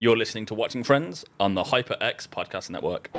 [0.00, 3.10] You're listening to Watching Friends on the HyperX Podcast Network.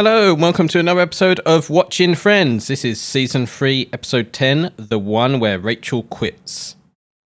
[0.00, 2.66] Hello, and welcome to another episode of Watching Friends.
[2.66, 6.74] This is season 3, episode 10, the one where Rachel quits.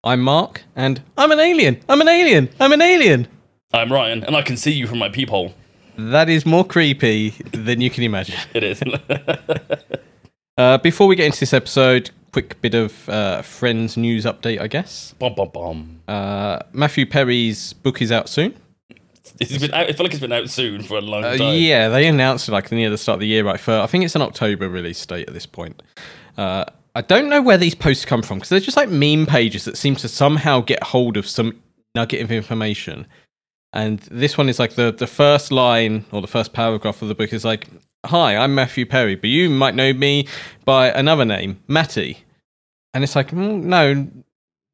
[0.06, 1.80] I'm Mark, and I'm an alien.
[1.88, 2.48] I'm an alien.
[2.60, 3.26] I'm an alien.
[3.72, 5.52] I'm Ryan, and I can see you from my peephole.
[5.98, 8.36] That is more creepy than you can imagine.
[8.54, 8.82] It is.
[10.58, 14.68] Uh, before we get into this episode, quick bit of uh, Friends news update, I
[14.68, 15.12] guess.
[15.18, 16.00] bum, bum, bum.
[16.08, 18.54] Uh, Matthew Perry's book is out soon.
[19.38, 21.58] It's been out, I feel like it's been out soon for a long Uh, time.
[21.58, 23.60] yeah, they announced it like near the start of the year, right?
[23.60, 25.82] For I think it's an October release date at this point.
[26.96, 29.76] I don't know where these posts come from because they're just like meme pages that
[29.76, 31.60] seem to somehow get hold of some
[31.94, 33.06] nugget of information.
[33.74, 37.14] And this one is like the the first line or the first paragraph of the
[37.14, 37.66] book is like,
[38.06, 40.26] "Hi, I'm Matthew Perry, but you might know me
[40.64, 42.24] by another name, Matty."
[42.94, 44.08] And it's like, mm, no,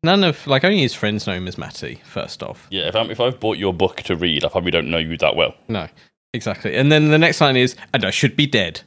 [0.04, 2.00] none of like only his friends know him as Matty.
[2.04, 4.92] First off, Yeah, if, I'm, if I've bought your book to read, I probably don't
[4.92, 5.54] know you that well.
[5.66, 5.88] no,
[6.32, 6.76] exactly.
[6.76, 8.82] And then the next line is, and I should be dead.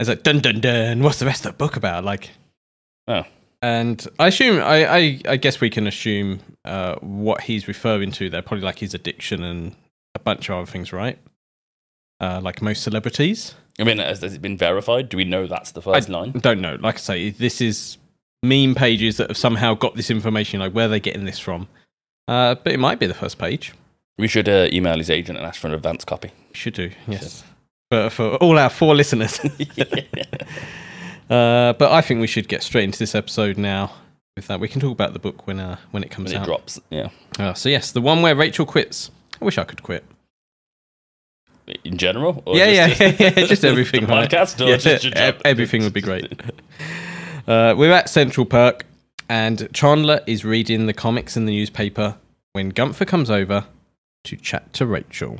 [0.00, 1.04] It's like, dun dun dun.
[1.04, 2.02] What's the rest of the book about?
[2.02, 2.30] Like,
[3.10, 3.24] Oh.
[3.60, 8.30] and I assume, I, I, I guess we can assume uh, what he's referring to
[8.30, 8.40] there.
[8.40, 9.74] Probably like his addiction and
[10.14, 11.18] a bunch of other things, right?
[12.20, 13.54] Uh, like most celebrities.
[13.80, 15.08] I mean, has, has it been verified?
[15.08, 16.32] Do we know that's the first line?
[16.32, 16.76] Don't know.
[16.80, 17.98] Like I say, this is
[18.42, 20.60] meme pages that have somehow got this information.
[20.60, 21.66] Like, where are they getting this from?
[22.28, 23.72] Uh, but it might be the first page.
[24.18, 26.30] We should uh, email his agent and ask for an advance copy.
[26.52, 27.42] Should do, yes.
[27.90, 29.40] For, for all our four listeners.
[31.30, 33.92] Uh, but I think we should get straight into this episode now.
[34.36, 36.40] With that, we can talk about the book when uh, when it comes when it
[36.40, 36.46] out.
[36.46, 36.80] drops.
[36.90, 37.08] Yeah.
[37.38, 39.10] Uh, so yes, the one where Rachel quits.
[39.40, 40.04] I wish I could quit.
[41.84, 42.42] In general?
[42.46, 44.02] Or yeah, just, yeah, yeah, yeah, just everything.
[44.06, 44.28] the right?
[44.28, 45.40] podcast or Yeah, just your e- job?
[45.44, 46.40] everything would be great.
[47.46, 48.84] Uh, we're at Central Perk,
[49.28, 52.16] and Chandler is reading the comics in the newspaper
[52.52, 53.66] when Gunther comes over
[54.24, 55.38] to chat to Rachel.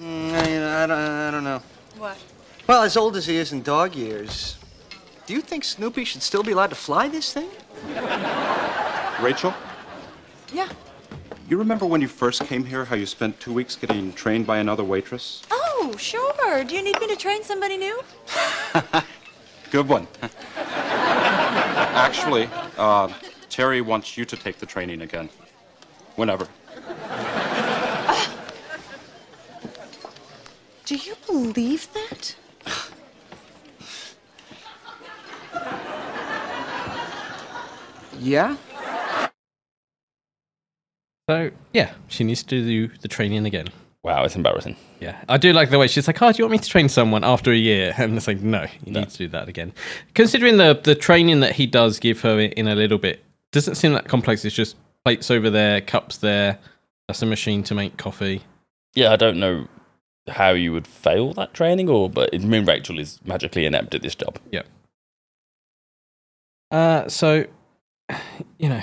[0.00, 1.62] Mm, I, I, don't, I don't know.
[2.68, 2.74] What?
[2.74, 4.58] Well, as old as he is in dog years,
[5.24, 7.48] do you think Snoopy should still be allowed to fly this thing?
[9.22, 9.54] Rachel,
[10.52, 10.68] Yeah.
[11.48, 14.58] you remember when you first came here how you spent two weeks getting trained by
[14.58, 15.44] another waitress?
[15.50, 16.62] Oh, sure.
[16.62, 18.02] Do you need me to train somebody new?
[19.70, 20.06] Good one.
[21.96, 23.08] Actually, uh,
[23.48, 25.30] Terry wants you to take the training again.
[26.16, 26.46] Whenever.
[30.84, 32.34] Do you believe that?
[38.20, 38.56] Yeah?
[41.28, 43.68] So yeah, she needs to do the training again.
[44.02, 44.76] Wow, it's embarrassing.
[45.00, 46.88] Yeah, I do like the way she's like, "Oh, do you want me to train
[46.88, 49.00] someone after a year?" And it's like, "No, you No.
[49.00, 49.72] need to do that again."
[50.14, 53.92] Considering the the training that he does give her in a little bit, doesn't seem
[53.92, 54.44] that complex.
[54.44, 56.58] It's just plates over there, cups there.
[57.08, 58.42] That's a machine to make coffee.
[58.94, 59.68] Yeah, I don't know
[60.28, 64.00] how you would fail that training, or but I mean, Rachel is magically inept at
[64.02, 64.38] this job.
[64.50, 64.62] Yeah.
[66.70, 67.46] Uh, so
[68.58, 68.80] you know,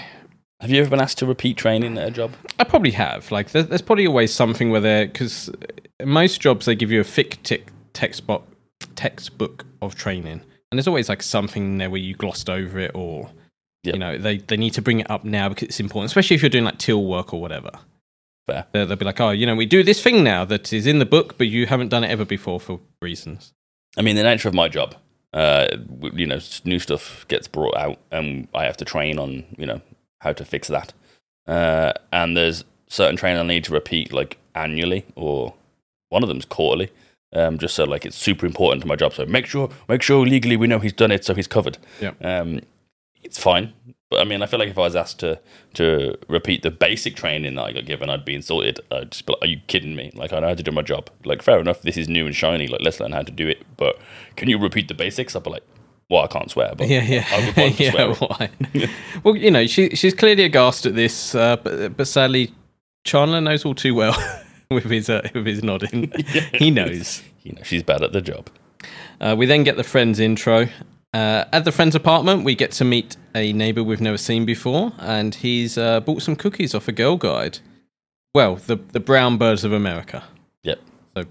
[0.61, 2.33] Have you ever been asked to repeat training at a job?
[2.59, 3.31] I probably have.
[3.31, 5.49] Like, there, there's probably always something where they're because
[6.03, 8.45] most jobs they give you a thick tick textbook
[8.95, 10.41] textbook of training,
[10.71, 13.29] and there's always like something there where you glossed over it, or
[13.83, 13.93] Yep.
[13.93, 16.41] you know they they need to bring it up now because it's important, especially if
[16.41, 17.69] you're doing like till work or whatever.
[18.47, 18.65] Fair.
[18.71, 20.97] They'll, they'll be like, oh, you know, we do this thing now that is in
[20.99, 23.53] the book, but you haven't done it ever before for reasons.
[23.97, 24.95] I mean, the nature of my job,
[25.35, 25.67] uh,
[26.13, 29.81] you know, new stuff gets brought out, and I have to train on, you know,
[30.21, 30.93] how to fix that.
[31.45, 35.53] Uh, and there's certain training I need to repeat like annually, or
[36.09, 36.89] one of them's quarterly,
[37.33, 39.13] um, just so like it's super important to my job.
[39.13, 41.77] So make sure, make sure legally we know he's done it, so he's covered.
[41.99, 42.13] Yeah.
[42.21, 42.61] Um,
[43.21, 43.73] it's fine,
[44.09, 45.39] but I mean, I feel like if I was asked to
[45.75, 48.79] to repeat the basic training that I got given, I'd be insulted.
[48.91, 50.11] I'd just be like, "Are you kidding me?
[50.13, 51.09] Like, I know how to do my job.
[51.23, 52.67] Like, fair enough, this is new and shiny.
[52.67, 53.65] Like, let's learn how to do it.
[53.77, 53.97] But
[54.35, 55.63] can you repeat the basics?" I'd be like,
[56.09, 57.91] "Well, I can't swear, but Yeah, yeah, I would yeah.
[57.91, 58.49] swear." Why?
[59.23, 62.53] well, you know, she she's clearly aghast at this, uh, but but sadly,
[63.05, 64.15] Chandler knows all too well
[64.69, 66.11] with his uh, with his nodding.
[66.53, 67.23] he knows.
[67.43, 68.49] You know, she's bad at the job.
[69.21, 70.67] Uh, we then get the friends intro.
[71.15, 74.91] Uh, at the friend's apartment, we get to meet a neighbor we've never seen before,
[74.99, 77.59] and he's uh, bought some cookies off a Girl Guide.
[78.33, 80.25] Well, the the Brown Birds of America.
[80.63, 80.81] Yep.
[81.15, 81.23] So,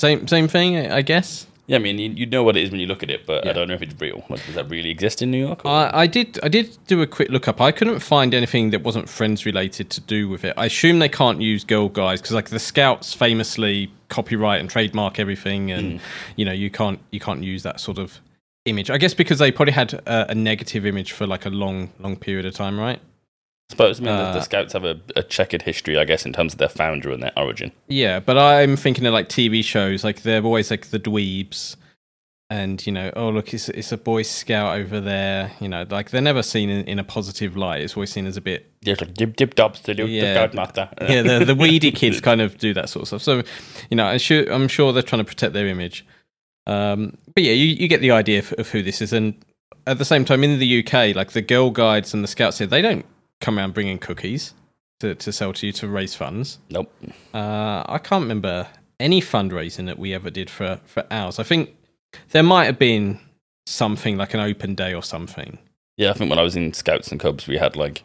[0.00, 1.46] Same same thing, I guess.
[1.68, 3.46] Yeah, I mean, you, you know what it is when you look at it, but
[3.46, 4.24] I don't know if it's real.
[4.28, 5.64] Like, does that really exist in New York?
[5.64, 5.70] Or?
[5.70, 7.60] I, I did I did do a quick look up.
[7.60, 10.54] I couldn't find anything that wasn't Friends related to do with it.
[10.56, 15.20] I assume they can't use Girl Guides because like the Scouts famously copyright and trademark
[15.20, 16.00] everything, and
[16.34, 18.20] you know you can't you can't use that sort of
[18.66, 18.90] image.
[18.90, 22.16] I guess because they probably had a, a negative image for like a long long
[22.16, 22.98] period of time, right?
[22.98, 26.24] I suppose I mean, the, uh, the Scouts have a, a checkered history, I guess,
[26.24, 27.72] in terms of their founder and their origin.
[27.88, 31.74] Yeah, but I'm thinking of like TV shows, like they're always like the dweebs,
[32.48, 35.50] and you know, oh look, it's it's a Boy Scout over there.
[35.60, 37.80] You know, like they're never seen in, in a positive light.
[37.80, 40.48] It's always seen as a bit Yeah, like dip, dip, dobs, the, the Yeah.
[40.54, 40.88] Master.
[41.02, 43.22] yeah, the, the weedy kids kind of do that sort of stuff.
[43.22, 43.42] So,
[43.90, 46.06] you know, I'm sure, I'm sure they're trying to protect their image.
[46.66, 49.12] Um, but yeah, you, you get the idea of, of who this is.
[49.12, 49.34] And
[49.86, 52.66] at the same time, in the UK, like the Girl Guides and the Scouts here,
[52.66, 53.06] they don't
[53.40, 54.54] come around bringing cookies
[55.00, 56.58] to, to sell to you to raise funds.
[56.70, 56.92] Nope.
[57.34, 58.66] Uh, I can't remember
[58.98, 61.38] any fundraising that we ever did for, for ours.
[61.38, 61.76] I think
[62.30, 63.20] there might have been
[63.66, 65.58] something like an open day or something.
[65.96, 68.02] Yeah, I think when I was in Scouts and Cubs, we had like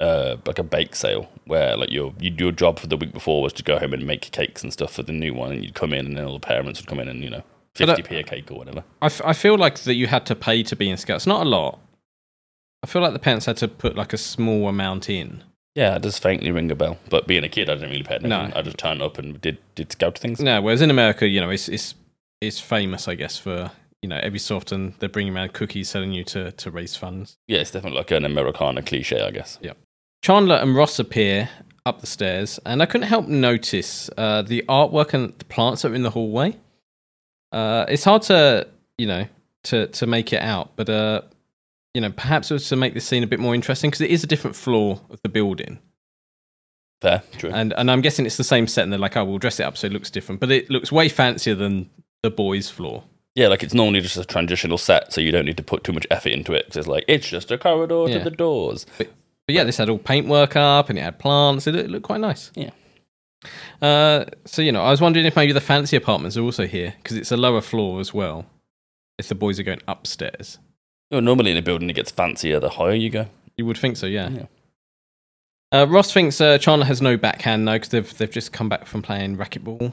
[0.00, 3.52] uh, like a bake sale where like your your job for the week before was
[3.52, 5.92] to go home and make cakes and stuff for the new one, and you'd come
[5.92, 7.42] in, and then all the parents would come in and you know
[7.78, 8.84] But, uh, fifty p a cake or whatever.
[9.00, 11.26] I, f- I feel like that you had to pay to be in Scouts.
[11.26, 11.78] Not a lot.
[12.82, 15.42] I feel like the parents had to put like a small amount in.
[15.74, 16.98] Yeah, it does faintly ring a bell.
[17.08, 18.50] But being a kid, I didn't really pay attention.
[18.50, 18.52] No.
[18.54, 20.40] I just turned up and did did Scout things.
[20.40, 21.94] No, whereas in America, you know, it's it's
[22.40, 23.70] it's famous, I guess, for
[24.02, 27.36] you know every so often they're bringing around cookies, selling you to to raise funds.
[27.48, 29.58] Yeah, it's definitely like an Americana cliche, I guess.
[29.62, 29.72] Yeah.
[30.22, 31.48] Chandler and Ross appear
[31.86, 35.92] up the stairs, and I couldn't help notice uh, the artwork and the plants that
[35.92, 36.56] are in the hallway.
[37.52, 38.66] Uh, it's hard to,
[38.98, 39.26] you know,
[39.64, 41.20] to to make it out, but uh,
[41.94, 44.10] you know, perhaps it was to make the scene a bit more interesting because it
[44.10, 45.78] is a different floor of the building,
[47.00, 47.50] Fair, true.
[47.52, 49.64] and and I'm guessing it's the same set, and they're like, oh, we'll dress it
[49.64, 51.90] up so it looks different, but it looks way fancier than
[52.22, 53.02] the boys' floor.
[53.34, 55.92] yeah, like it's normally just a transitional set, so you don't need to put too
[55.92, 58.18] much effort into it because it's like it's just a corridor Yeah.
[58.18, 58.86] to the doors.
[58.98, 59.08] But
[59.56, 61.66] yeah, this had all paintwork up and it had plants.
[61.66, 62.52] It looked, it looked quite nice.
[62.54, 62.70] Yeah.
[63.80, 66.94] Uh, so you know, I was wondering if maybe the fancy apartments are also here
[67.02, 68.46] because it's a lower floor as well.
[69.18, 70.58] If the boys are going upstairs,
[71.12, 73.26] know, normally in a building it gets fancier the higher you go.
[73.56, 74.28] you would think so, yeah.
[74.28, 74.46] Yeah.
[75.70, 78.86] Uh, Ross thinks uh, Chandler has no backhand now because they've they've just come back
[78.86, 79.92] from playing racquetball,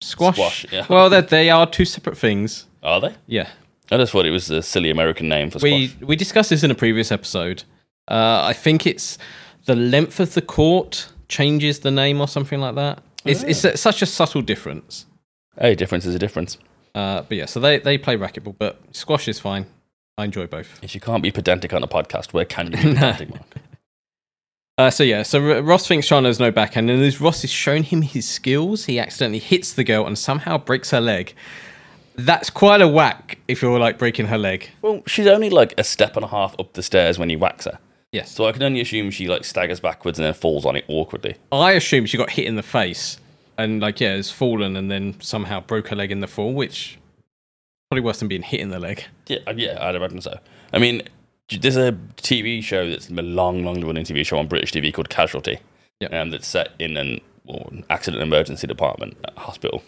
[0.00, 0.34] squash.
[0.34, 0.86] Squash, yeah.
[0.88, 2.66] Well, they they are two separate things.
[2.82, 3.14] Are they?
[3.26, 3.48] Yeah.
[3.90, 6.08] I just thought it was a silly American name for we squash.
[6.08, 7.64] we discussed this in a previous episode.
[8.08, 9.18] Uh, I think it's
[9.66, 13.02] the length of the court changes the name or something like that.
[13.24, 15.06] It's it's a, such a subtle difference.
[15.58, 16.58] A difference is a difference.
[16.94, 19.66] Uh, but yeah, so they they play racquetball, but squash is fine.
[20.16, 20.78] I enjoy both.
[20.82, 23.42] If you can't be pedantic on a podcast, where can you be pedantic, Mark?
[24.76, 27.50] Uh, so yeah, so R- Ross thinks Sean has no backhand, and as Ross is
[27.50, 31.34] showing him his skills, he accidentally hits the girl and somehow breaks her leg.
[32.16, 34.70] That's quite a whack if you're like breaking her leg.
[34.82, 37.64] Well, she's only like a step and a half up the stairs when you whacks
[37.64, 37.78] her.
[38.14, 38.30] Yes.
[38.30, 41.34] So I can only assume she like staggers backwards and then falls on it awkwardly.
[41.50, 43.18] I assume she got hit in the face
[43.58, 46.96] and like yeah, has fallen and then somehow broke her leg in the fall, which
[47.90, 49.04] probably worse than being hit in the leg.
[49.26, 50.38] Yeah, uh, yeah, I'd imagine so.
[50.72, 51.02] I mean,
[51.60, 55.10] there's a TV show that's a long, long running TV show on British TV called
[55.10, 55.58] Casualty.
[55.98, 56.12] Yep.
[56.12, 59.82] Um, that's set in an, well, an accident emergency department at a hospital.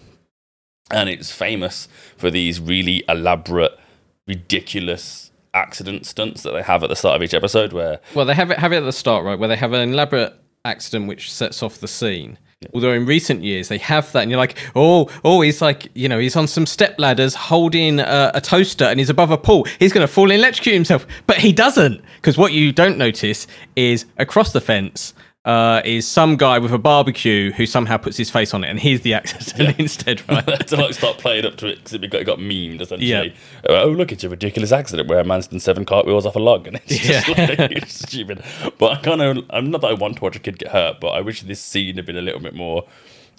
[0.91, 1.87] And it's famous
[2.17, 3.79] for these really elaborate,
[4.27, 5.26] ridiculous
[5.57, 8.51] accident stunts that they have at the start of each episode where Well, they have
[8.51, 11.63] it have it at the start, right, where they have an elaborate accident which sets
[11.63, 12.39] off the scene.
[12.73, 16.09] Although in recent years they have that, and you're like, oh, oh, he's like, you
[16.09, 19.67] know, he's on some step ladders holding a, a toaster, and he's above a pool.
[19.79, 23.47] He's going to fall and electrocute himself, but he doesn't, because what you don't notice
[23.77, 25.15] is across the fence
[25.47, 28.79] uh, is some guy with a barbecue who somehow puts his face on it, and
[28.81, 30.67] he's the accident instead, right?
[30.67, 33.35] to like start playing up to it because it got, it got memed essentially.
[33.69, 36.67] Oh look, it's a ridiculous accident where a man's done seven cartwheels off a log,
[36.67, 37.35] and it's just Yeah.
[37.59, 38.43] like, it's stupid.
[38.79, 41.01] But I kind of, I'm not that I want to watch a kid get hurt,
[41.01, 42.85] but I wish this scene had been a little bit more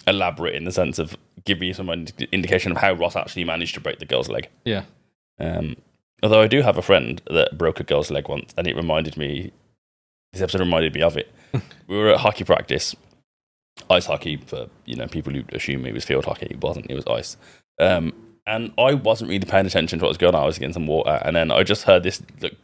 [0.06, 3.74] elaborate in the sense of give me some ind- indication of how Ross actually managed
[3.74, 4.48] to break the girl's leg.
[4.64, 4.84] yeah.
[5.38, 5.76] Um,
[6.22, 9.16] although I do have a friend that broke a girl's leg once, and it reminded
[9.16, 9.52] me.
[10.32, 11.30] This episode reminded me of it.
[11.86, 12.94] We were at hockey practice,
[13.90, 16.46] ice hockey for you know people who assume it was field hockey.
[16.50, 16.86] It wasn't.
[16.90, 17.36] It was ice.
[17.80, 18.12] Um,
[18.46, 20.42] and I wasn't really paying attention to what was going on.
[20.42, 22.56] I was getting some water, and then I just heard this like,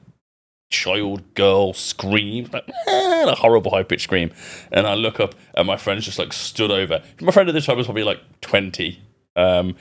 [0.71, 4.33] child girl scream, like a horrible high pitched scream.
[4.73, 7.03] And I look up, and my friend's just like stood over.
[7.21, 9.01] My friend at the time was probably like twenty.
[9.37, 9.77] Um,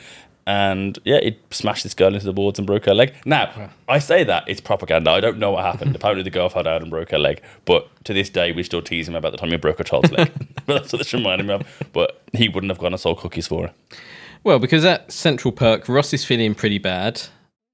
[0.46, 3.14] and yeah, it smashed this girl into the boards and broke her leg.
[3.26, 5.12] Now, I say that it's propaganda.
[5.12, 5.96] I don't know what happened.
[5.96, 7.42] Apparently, the girl fell down and broke her leg.
[7.66, 10.12] But to this day, we still tease him about the time he broke a child's
[10.12, 10.32] leg.
[10.66, 11.90] but that's what this reminded me of.
[11.94, 13.74] But he wouldn't have gone and sold cookies for her.
[14.44, 17.22] Well, because at Central Perk, Ross is feeling pretty bad,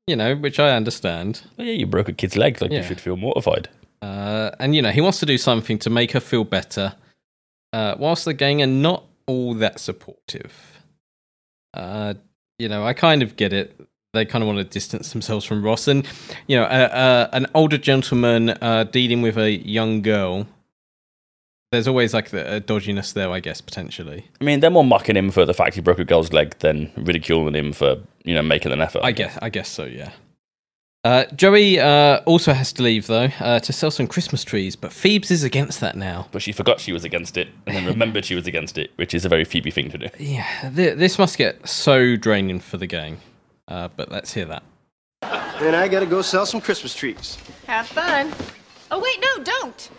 [0.05, 1.41] you know, which I understand.
[1.57, 2.61] Well, yeah, you broke a kid's leg.
[2.61, 2.79] Like Yeah.
[2.79, 3.69] you should feel mortified.
[4.03, 6.93] Uh, and, you know, he wants to do something to make her feel better,
[7.73, 10.79] uh, whilst the gang are not all that supportive.
[11.73, 12.13] Uh,
[12.59, 13.75] you know, I kind of get it.
[14.13, 15.87] They kind of want to distance themselves from Ross.
[15.87, 16.07] And,
[16.47, 20.47] you know, uh, uh, an older gentleman uh, dealing with a young girl,
[21.71, 24.25] there's always like the a dodginess there, I guess, potentially.
[24.41, 26.91] I mean, they're more mocking him for the fact he broke a girl's leg than
[26.97, 29.03] ridiculing him for you know making an effort.
[29.03, 30.11] I guess, I guess so, yeah.
[31.05, 34.91] Uh, Joey uh, also has to leave though uh, to sell some Christmas trees, but
[34.91, 36.27] Phoebes is against that now.
[36.33, 39.13] But she forgot she was against it, and then remembered she was against it, which
[39.13, 40.07] is a very Phoebe thing to do.
[40.19, 43.21] Yeah, th- this must get so draining for the gang.
[43.69, 44.63] Uh, but let's hear that.
[45.21, 47.37] And I gotta go sell some Christmas trees.
[47.65, 48.33] Have fun.
[48.91, 49.89] Oh, wait, no, don't.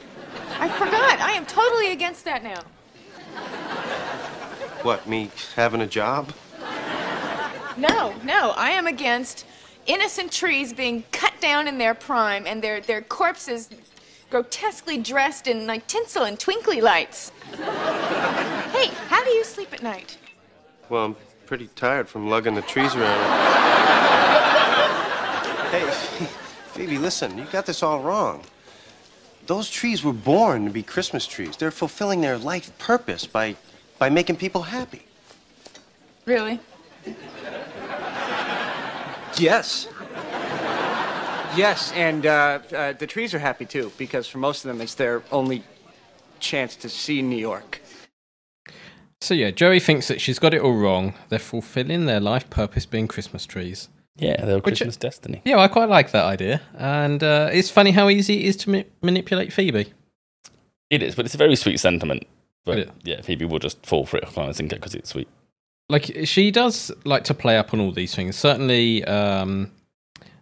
[0.59, 1.19] I forgot.
[1.21, 2.61] I am totally against that now.
[4.83, 6.33] What, me having a job?
[7.76, 9.47] No, no, I am against
[9.87, 13.70] innocent trees being cut down in their prime and their, their corpses
[14.30, 17.32] grotesquely dressed in like tinsel and twinkly lights.
[17.52, 20.16] hey, how do you sleep at night?
[20.88, 23.20] Well, I'm pretty tired from lugging the trees around.
[25.70, 25.90] hey,
[26.75, 28.42] Phoebe, listen, you got this all wrong.
[29.46, 31.56] Those trees were born to be Christmas trees.
[31.56, 33.56] They're fulfilling their life purpose by,
[33.99, 35.02] by making people happy.
[36.25, 36.60] Really?
[39.40, 39.88] Yes.
[41.56, 44.94] Yes, and uh, uh, the trees are happy too, because for most of them, it's
[44.94, 45.64] their only
[46.38, 47.80] chance to see New York.
[49.20, 51.14] So yeah, Joey thinks that she's got it all wrong.
[51.28, 53.88] They're fulfilling their life purpose being Christmas trees.
[54.16, 55.40] Yeah, they're Christmas destiny.
[55.44, 58.70] Yeah, I quite like that idea, and uh, it's funny how easy it is to
[58.70, 59.92] ma- manipulate Phoebe.
[60.90, 62.26] It is, but it's a very sweet sentiment.
[62.64, 65.28] But yeah, Phoebe will just fall for it I think because it's sweet.
[65.90, 68.37] Like she does like to play up on all these things.
[68.37, 69.70] Certainly, um,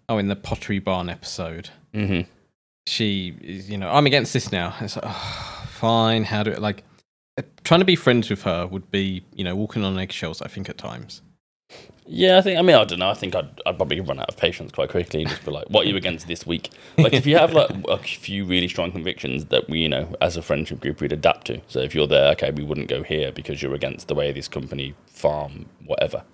[0.09, 2.28] oh, in the Pottery Barn episode, Mm-hmm.
[2.87, 4.75] she is, you know, I'm against this now.
[4.81, 6.25] It's like, oh, fine.
[6.25, 6.85] How do it like?
[7.38, 10.43] uh, Trying to be friends with her would be, you know, walking on eggshells.
[10.43, 11.23] I think at times.
[12.10, 12.58] Yeah, I think.
[12.58, 13.10] I mean, I don't know.
[13.10, 15.66] I think I'd, I'd probably run out of patience quite quickly and just be like,
[15.68, 18.90] "What are you against this week?" Like, if you have like a few really strong
[18.90, 21.60] convictions that we, you know, as a friendship group, we'd adapt to.
[21.68, 24.48] So if you're there, okay, we wouldn't go here because you're against the way this
[24.48, 26.25] company farm, whatever.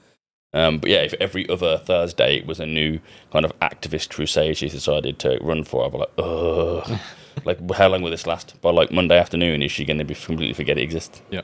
[0.53, 3.01] Um, but yeah, if every other Thursday it was a new
[3.33, 7.01] kind of activist crusade she decided to run for, I'd be like, ugh.
[7.45, 8.61] like, how long will this last?
[8.61, 11.21] By like Monday afternoon, is she going to be completely forget it exists?
[11.31, 11.43] Yeah.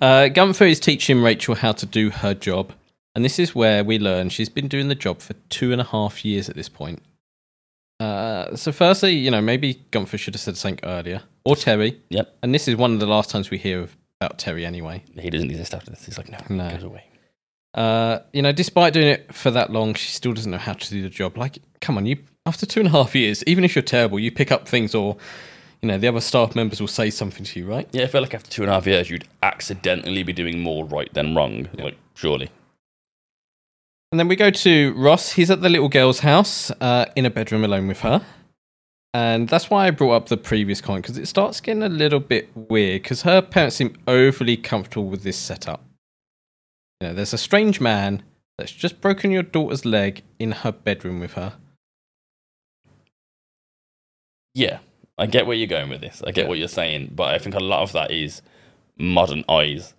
[0.00, 2.72] Uh, Gunther is teaching Rachel how to do her job,
[3.14, 5.84] and this is where we learn she's been doing the job for two and a
[5.84, 7.02] half years at this point.
[8.00, 12.00] Uh, so, firstly, you know, maybe Gunther should have said something earlier, or Terry.
[12.10, 12.36] Yep.
[12.42, 15.02] And this is one of the last times we hear of, about Terry, anyway.
[15.18, 16.06] He doesn't exist after this.
[16.06, 16.70] He's like, no, No.
[16.70, 17.04] goes away.
[17.74, 20.90] Uh, you know, despite doing it for that long, she still doesn't know how to
[20.90, 21.36] do the job.
[21.36, 24.32] Like, come on, you after two and a half years, even if you're terrible, you
[24.32, 25.16] pick up things, or
[25.82, 27.88] you know, the other staff members will say something to you, right?
[27.92, 30.84] Yeah, I feel like after two and a half years, you'd accidentally be doing more
[30.84, 31.68] right than wrong.
[31.74, 32.50] Like, surely.
[34.10, 35.32] And then we go to Ross.
[35.32, 38.24] He's at the little girl's house uh, in a bedroom alone with her.
[39.14, 42.20] And that's why I brought up the previous comment because it starts getting a little
[42.20, 45.84] bit weird because her parents seem overly comfortable with this setup.
[47.00, 48.22] You know, there's a strange man
[48.58, 51.54] that's just broken your daughter's leg in her bedroom with her.
[54.54, 54.80] Yeah,
[55.18, 56.22] I get where you're going with this.
[56.26, 56.48] I get Yeah.
[56.48, 58.40] what you're saying, but I think a lot of that is
[58.96, 59.94] modern eyes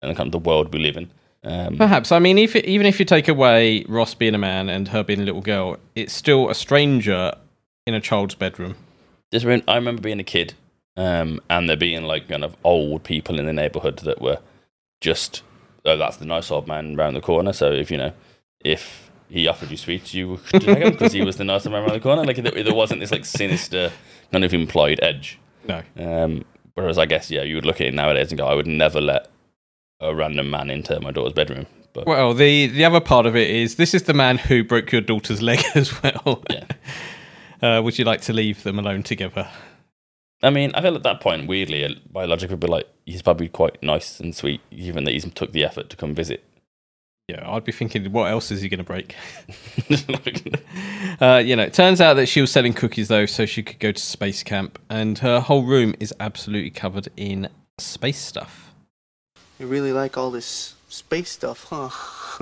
[0.00, 1.10] and the kind of the world we live in.
[1.44, 2.12] Um, Perhaps.
[2.12, 5.02] I mean, if it, even if you take away Ross being a man and her
[5.02, 7.32] being a little girl, it's still a stranger
[7.86, 8.76] in a child's bedroom.
[9.30, 10.54] This I remember being a kid,
[10.96, 14.38] um, and there being like kind of old people in the neighborhood that were
[15.00, 15.42] just,
[15.84, 17.52] oh, that's the nice old man round the corner.
[17.52, 18.12] So if you know,
[18.60, 19.01] if
[19.32, 21.92] he offered you sweets, you should take him because he was the nice man around
[21.92, 22.22] the corner.
[22.22, 23.90] Like there, there wasn't this like sinister
[24.30, 25.38] kind of implied edge.
[25.66, 25.82] No.
[25.96, 28.66] Um, whereas I guess yeah, you would look at it nowadays and go, I would
[28.66, 29.30] never let
[30.00, 31.66] a random man into my daughter's bedroom.
[31.94, 34.92] But Well, the the other part of it is this is the man who broke
[34.92, 36.42] your daughter's leg as well.
[36.50, 36.64] Yeah.
[37.62, 39.48] Uh, would you like to leave them alone together?
[40.42, 43.48] I mean, I feel at that point, weirdly, my logic would be like, he's probably
[43.48, 46.42] quite nice and sweet, given that he's took the effort to come visit.
[47.28, 49.14] Yeah, I'd be thinking, what else is he going to break?
[51.20, 53.78] Uh, you know, it turns out that she was selling cookies though, so she could
[53.78, 57.48] go to space camp, and her whole room is absolutely covered in
[57.78, 58.72] space stuff.
[59.60, 61.90] You really like all this space stuff, huh?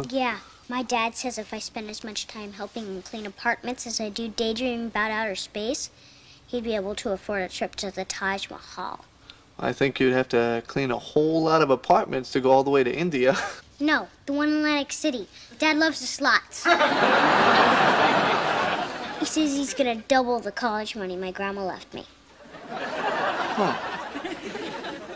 [0.09, 4.01] Yeah, my dad says if I spend as much time helping him clean apartments as
[4.01, 5.91] I do daydreaming about outer space,
[6.47, 9.05] he'd be able to afford a trip to the Taj Mahal.
[9.59, 12.71] I think you'd have to clean a whole lot of apartments to go all the
[12.71, 13.37] way to India.
[13.81, 15.27] No, the one in Atlantic City.
[15.59, 16.65] Dad loves the slots.
[19.19, 22.05] he says he's gonna double the college money my grandma left me.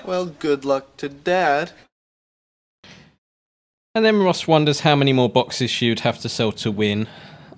[0.06, 1.72] Well, good luck to Dad.
[3.94, 7.06] And then Ross wonders how many more boxes she would have to sell to win,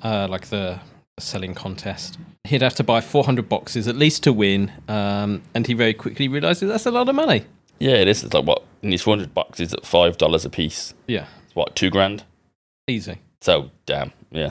[0.02, 0.80] uh, like the
[1.18, 2.18] selling contest.
[2.44, 6.28] He'd have to buy 400 boxes at least to win, um, and he very quickly
[6.28, 7.44] realizes that's a lot of money.
[7.78, 8.23] Yeah, it is.
[8.25, 8.62] It's like what?
[8.83, 10.95] And these 400 boxes at $5 a piece.
[11.06, 12.25] Yeah, It's what, two grand?
[12.88, 13.18] easy.
[13.40, 14.12] So, damn.
[14.30, 14.50] Yeah.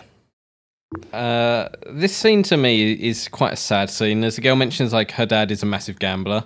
[1.14, 4.24] Uh, this scene to me is quite a sad scene.
[4.24, 6.46] As the girl mentions, like her dad is a massive gambler,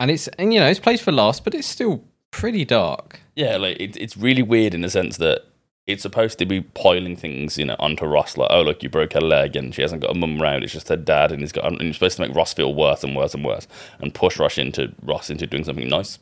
[0.00, 3.20] and it's and you know it's played for laughs, but it's still pretty dark.
[3.36, 5.42] Yeah, like it, it's really weird in the sense that
[5.90, 8.36] it's supposed to be piling things, you know, onto Ross.
[8.36, 10.62] Like, oh look, you broke her leg, and she hasn't got a mum around.
[10.62, 11.66] It's just her dad, and he's got.
[11.66, 13.66] And you're supposed to make Ross feel worse and worse and worse,
[14.00, 16.18] and push Ross into Ross into doing something nice.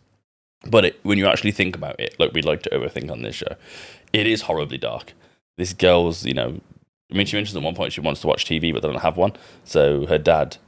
[0.67, 3.37] But it, when you actually think about it, like we like to overthink on this
[3.37, 3.57] show,
[4.13, 5.13] it is horribly dark.
[5.57, 6.61] This girl's, you know,
[7.11, 9.01] I mean, she mentions at one point she wants to watch TV, but they don't
[9.01, 9.33] have one.
[9.65, 10.59] So her dad,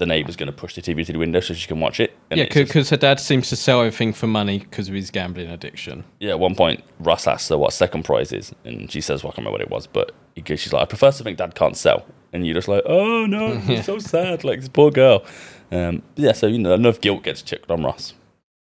[0.00, 2.16] the neighbour's going to push the TV to the window so she can watch it.
[2.34, 6.04] Yeah, because her dad seems to sell everything for money because of his gambling addiction.
[6.18, 9.30] Yeah, at one point, Ross asks her what second prize is, and she says, well,
[9.30, 11.76] I can't remember what it was, but he she's like, I prefer something dad can't
[11.76, 12.06] sell.
[12.32, 15.24] And you're just like, oh no, it's so sad, like this poor girl.
[15.70, 18.14] Um, yeah, so, you know, enough guilt gets chipped on Ross.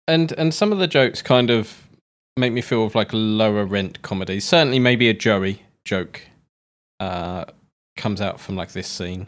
[0.07, 1.88] and and some of the jokes kind of
[2.38, 4.39] make me feel of like lower rent comedy.
[4.39, 6.21] Certainly, maybe a Joey joke
[7.00, 7.45] uh,
[7.98, 9.27] comes out from like this scene.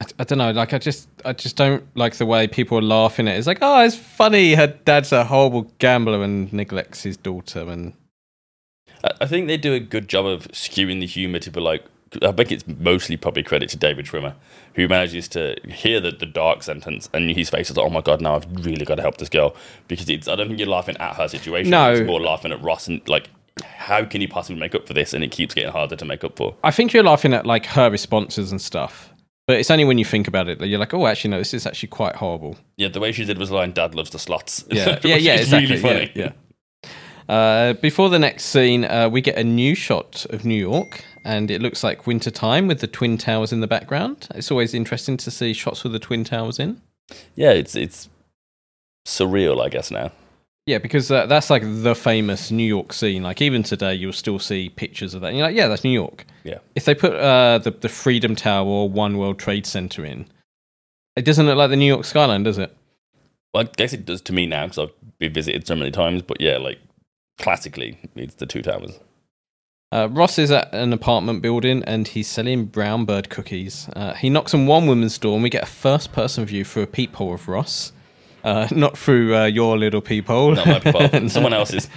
[0.00, 0.50] I, I don't know.
[0.50, 3.38] Like, I just I just don't like the way people are laughing at it.
[3.38, 4.54] It's like, oh, it's funny.
[4.54, 7.94] Her dad's a horrible gambler and neglects his daughter, and
[9.04, 11.84] I, I think they do a good job of skewing the humour to be like,
[12.22, 14.34] I think it's mostly probably credit to David Schwimmer,
[14.74, 18.00] who manages to hear the, the dark sentence and his face is like, oh my
[18.00, 19.54] god, now I've really got to help this girl.
[19.88, 21.70] Because it's, I don't think you're laughing at her situation.
[21.70, 21.92] No.
[21.92, 23.28] It's more laughing at Ross and like,
[23.62, 25.12] how can he possibly make up for this?
[25.12, 26.54] And it keeps getting harder to make up for.
[26.64, 29.12] I think you're laughing at like her responses and stuff.
[29.48, 31.54] But it's only when you think about it that you're like, oh, actually, no, this
[31.54, 32.58] is actually quite horrible.
[32.76, 34.62] Yeah, the way she did was line, Dad loves the slots.
[34.70, 35.70] Yeah, yeah, yeah, exactly.
[35.70, 36.12] really funny.
[36.14, 36.32] Yeah.
[36.84, 37.34] yeah.
[37.34, 41.50] Uh, before the next scene, uh, we get a new shot of New York, and
[41.50, 44.28] it looks like winter time with the twin towers in the background.
[44.34, 46.82] It's always interesting to see shots with the twin towers in.
[47.34, 48.10] Yeah, it's it's
[49.06, 50.12] surreal, I guess now.
[50.68, 53.22] Yeah, because uh, that's like the famous New York scene.
[53.22, 55.28] Like even today, you'll still see pictures of that.
[55.28, 56.26] And you're like, yeah, that's New York.
[56.44, 56.58] Yeah.
[56.74, 60.26] If they put uh, the the Freedom Tower or One World Trade Center in,
[61.16, 62.76] it doesn't look like the New York skyline, does it?
[63.54, 66.20] Well, I guess it does to me now because I've been visited so many times.
[66.20, 66.80] But yeah, like
[67.38, 69.00] classically, it's the two towers.
[69.90, 73.88] Uh, Ross is at an apartment building and he's selling brown bird cookies.
[73.96, 76.82] Uh, he knocks on one woman's door and we get a first person view through
[76.82, 77.92] a peephole of Ross.
[78.44, 80.52] Uh, not through uh, your little peephole.
[80.52, 81.12] Not my fault.
[81.30, 81.88] Someone else's.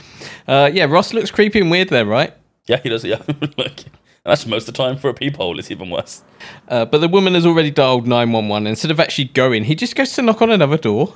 [0.47, 2.33] Uh, yeah, Ross looks creepy and weird there, right?
[2.65, 3.03] Yeah, he does.
[3.03, 3.21] Yeah,
[3.57, 3.85] like
[4.25, 5.57] that's most of the time for a peephole.
[5.59, 6.23] It's even worse.
[6.67, 8.67] Uh, but the woman has already dialed 911.
[8.67, 11.13] Instead of actually going, he just goes to knock on another door.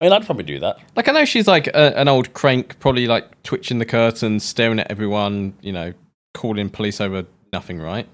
[0.00, 0.78] I mean, I'd probably do that.
[0.94, 4.78] Like, I know she's like a, an old crank, probably like twitching the curtains, staring
[4.78, 5.94] at everyone, you know,
[6.34, 8.06] calling police over nothing, right?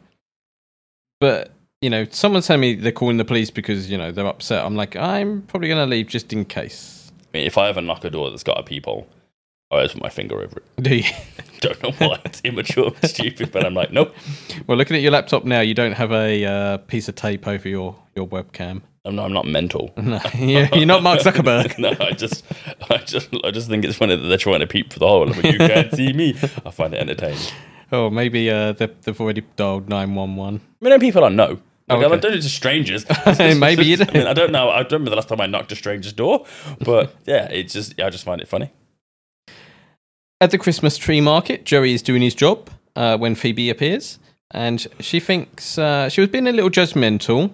[1.18, 4.64] But, you know, someone's telling me they're calling the police because, you know, they're upset.
[4.64, 7.10] I'm like, I'm probably going to leave just in case.
[7.20, 9.08] I mean, if I ever knock a door that's got a peephole,
[9.70, 10.82] I always put my finger over it.
[10.82, 11.10] Do you?
[11.60, 12.20] Don't know why.
[12.24, 14.14] It's immature, and stupid, but I'm like, nope.
[14.66, 17.68] well, looking at your laptop now, you don't have a uh, piece of tape over
[17.68, 18.82] your, your webcam.
[19.04, 19.26] I'm not.
[19.26, 19.92] I'm not mental.
[20.02, 20.20] No,
[20.74, 21.78] you're not Mark Zuckerberg.
[21.78, 22.44] no, I just,
[22.90, 25.26] I just, I just think it's funny that they're trying to peep for the hole.
[25.26, 26.36] But you can't see me.
[26.66, 27.38] I find it entertaining.
[27.92, 30.60] Oh, maybe uh, they've, they've already dialed 911.
[30.82, 31.60] I mean, people I know.
[31.88, 32.06] Like, Okay.
[32.06, 33.04] I don't do it to strangers.
[33.38, 34.26] Maybe I mean.
[34.26, 34.70] I don't know.
[34.70, 36.46] I don't remember the last time I knocked a stranger's door,
[36.80, 38.70] but yeah, it's just, I just find it funny.
[40.40, 44.18] At the Christmas tree market, Joey is doing his job uh, when Phoebe appears,
[44.50, 47.52] and she thinks uh, she was being a little judgmental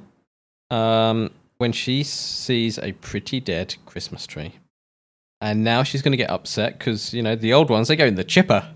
[0.70, 4.54] um, when she sees a pretty dead Christmas tree.
[5.40, 8.06] And now she's going to get upset because, you know, the old ones, they go
[8.06, 8.68] in the chipper.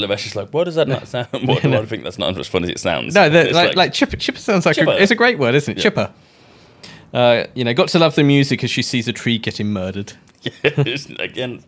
[0.00, 1.28] The she's like, what does that not sound?
[1.44, 3.14] What do I think that's not as funny as it sounds?
[3.14, 4.90] No, the, It's like, like, chipper, chipper sounds like Chipper.
[4.90, 5.78] A, it's a great word, isn't it?
[5.78, 5.82] Yeah.
[5.82, 6.12] Chipper.
[7.12, 10.14] Uh, you know, got to love the music as she sees a tree getting murdered.
[10.64, 11.62] it's- again,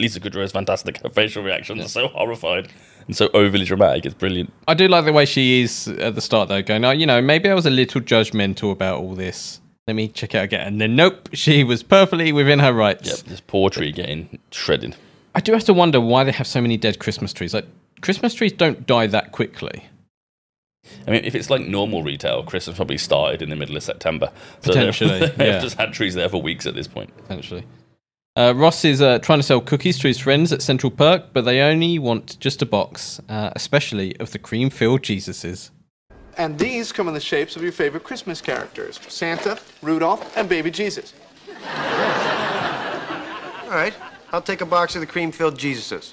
[0.00, 0.98] Lisa Kudrow is fantastic.
[1.02, 2.68] Her facial reactions are so horrified
[3.06, 4.06] and so overly dramatic.
[4.06, 4.52] It's brilliant.
[4.66, 7.20] I do like the way she is at the start, though, going, oh, you know,
[7.20, 9.60] maybe I was a little judgmental about all this.
[9.86, 10.66] Let me check it out again.
[10.66, 13.08] And then, nope, she was perfectly within her rights.
[13.08, 14.96] Yep, this poor tree getting shredded.
[15.34, 17.54] I do have to wonder why they have so many dead Christmas trees.
[17.54, 17.66] Like,
[18.00, 19.84] Christmas trees don't die that quickly.
[21.06, 24.32] I mean, if it's like normal retail, Christmas probably started in the middle of September.
[24.62, 25.60] So they've- Potentially, they've yeah.
[25.60, 27.10] just had trees there for weeks at this point.
[27.24, 27.64] Essentially.
[28.36, 31.44] Uh, Ross is uh, trying to sell cookies to his friends at Central Perk, but
[31.44, 35.70] they only want just a box, uh, especially of the cream filled Jesuses.
[36.38, 40.70] And these come in the shapes of your favorite Christmas characters Santa, Rudolph, and Baby
[40.70, 41.12] Jesus.
[43.64, 43.92] All right,
[44.32, 46.12] I'll take a box of the cream filled Jesuses.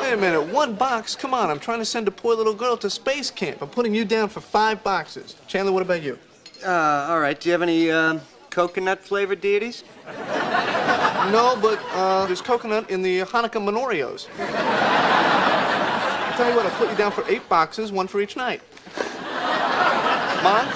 [0.00, 1.14] Wait a minute, one box?
[1.14, 3.62] Come on, I'm trying to send a poor little girl to space camp.
[3.62, 5.36] I'm putting you down for five boxes.
[5.46, 6.18] Chandler, what about you?
[6.64, 9.84] Uh, all right, do you have any um, coconut flavored deities?
[10.06, 14.26] No, but uh, there's coconut in the Hanukkah Menorios.
[14.38, 18.62] I'll tell you what, I'll put you down for eight boxes, one for each night.
[20.42, 20.68] Mom?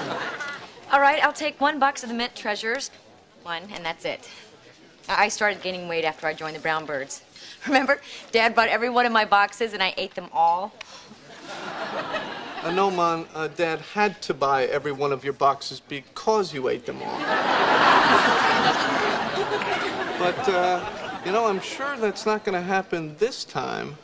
[0.93, 2.91] All right, I'll take one box of the mint treasures.
[3.43, 4.29] One, and that's it.
[5.11, 7.23] I started gaining weight after I joined the Brown Birds.
[7.66, 10.73] Remember, Dad bought every one of my boxes and I ate them all.
[12.62, 16.68] Uh, no, Mom, uh, Dad had to buy every one of your boxes because you
[16.68, 17.18] ate them all.
[20.18, 20.85] but, uh,
[21.25, 23.96] you know, I'm sure that's not going to happen this time.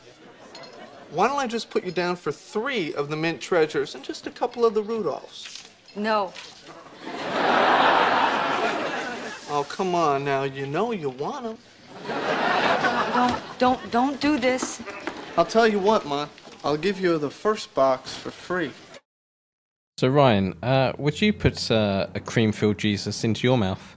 [1.10, 4.26] Why don't I just put you down for three of the mint treasures and just
[4.26, 5.68] a couple of the Rudolphs?
[5.94, 6.32] No.
[9.48, 10.42] Oh, come on now.
[10.42, 11.58] You know you want them.
[13.14, 14.82] Don't, don't, don't do this.
[15.36, 16.26] I'll tell you what, Ma.
[16.64, 18.72] I'll give you the first box for free.
[19.98, 23.96] So, Ryan, uh, would you put uh, a cream filled Jesus into your mouth?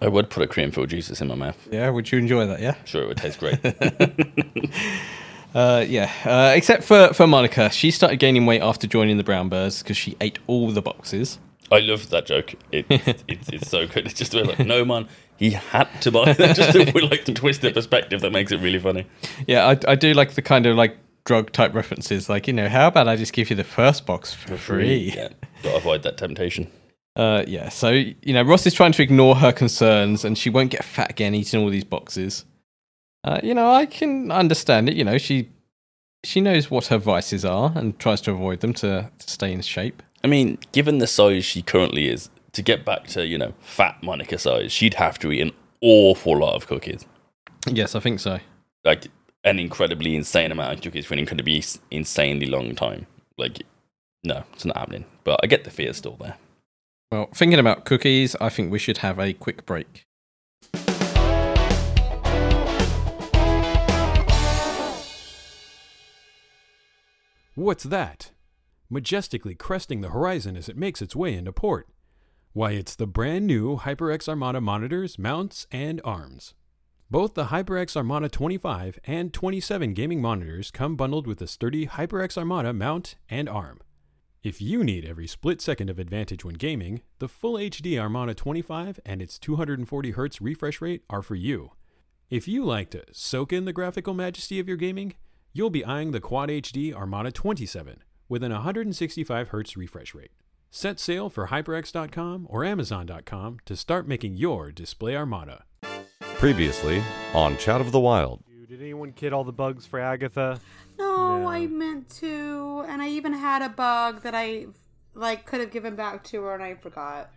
[0.00, 1.56] I would put a cream filled Jesus in my mouth.
[1.70, 2.60] Yeah, would you enjoy that?
[2.60, 2.74] Yeah.
[2.84, 3.58] Sure, it would taste great.
[5.54, 7.70] Uh, yeah, uh, except for, for Monica.
[7.70, 11.38] She started gaining weight after joining the Brown Birds because she ate all the boxes.
[11.70, 12.54] I love that joke.
[12.72, 14.06] It, it's it's so good.
[14.06, 16.56] It's just like, no man, he had to buy that.
[16.56, 19.06] Just to, like to twist the perspective that makes it really funny.
[19.46, 22.28] Yeah, I, I do like the kind of like drug type references.
[22.28, 25.12] Like, you know, how about I just give you the first box for free?
[25.14, 25.28] Yeah,
[25.62, 26.70] gotta avoid that temptation.
[27.16, 30.70] Uh, yeah, so, you know, Ross is trying to ignore her concerns and she won't
[30.70, 32.44] get fat again eating all these boxes.
[33.24, 34.94] Uh, you know, I can understand it.
[34.94, 35.48] You know, she
[36.24, 39.62] she knows what her vices are and tries to avoid them to, to stay in
[39.62, 40.00] shape.
[40.24, 44.02] I mean, given the size she currently is, to get back to you know fat
[44.02, 47.04] Monica size, she'd have to eat an awful lot of cookies,
[47.66, 48.38] Yes, I think so.
[48.84, 49.06] like
[49.44, 53.06] an incredibly insane amount of cookies for an incredibly insanely long time.
[53.36, 53.62] Like,
[54.24, 55.04] no, it's not happening.
[55.22, 56.36] But I get the fear still there.
[57.12, 60.04] Well, thinking about cookies, I think we should have a quick break.
[67.54, 68.30] What's that?
[68.90, 71.88] Majestically cresting the horizon as it makes its way into port.
[72.54, 76.54] Why, it's the brand new HyperX Armada monitors, mounts, and arms.
[77.10, 82.38] Both the HyperX Armada 25 and 27 gaming monitors come bundled with a sturdy HyperX
[82.38, 83.80] Armada mount and arm.
[84.42, 89.00] If you need every split second of advantage when gaming, the Full HD Armada 25
[89.04, 91.72] and its 240Hz refresh rate are for you.
[92.30, 95.14] If you like to soak in the graphical majesty of your gaming,
[95.52, 100.30] you'll be eyeing the Quad HD Armada 27 with an 165Hz refresh rate.
[100.70, 105.64] Set sail for HyperX.com or Amazon.com to start making your display Armada.
[106.36, 107.02] Previously
[107.34, 108.42] on Chat of the Wild.
[108.68, 110.60] Did anyone kid all the bugs for Agatha?
[110.98, 114.66] No, I meant to, and I even had a bug that I
[115.14, 117.30] like could have given back to her, and I forgot.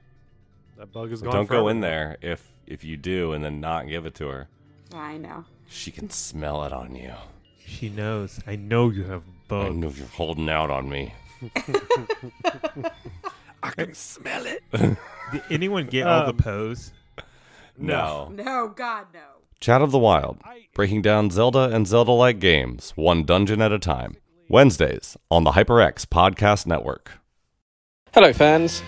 [0.78, 1.40] That bug is Well, gone.
[1.42, 4.48] don't go in there if if you do and then not give it to her.
[4.94, 5.46] I know.
[5.68, 7.14] She can smell it on you.
[7.66, 8.40] She knows.
[8.46, 9.76] I know you have I bugs.
[9.78, 11.14] know you're holding out on me.
[13.64, 14.64] I can smell it.
[14.72, 14.98] Did
[15.50, 16.92] anyone get all the Um, Poes?
[17.78, 18.32] No.
[18.36, 19.20] No, God, no.
[19.60, 20.40] Chat of the Wild,
[20.74, 24.18] breaking down Zelda and Zelda like games, one dungeon at a time.
[24.50, 27.12] Wednesdays on the HyperX Podcast Network.
[28.14, 28.82] Hello, fans.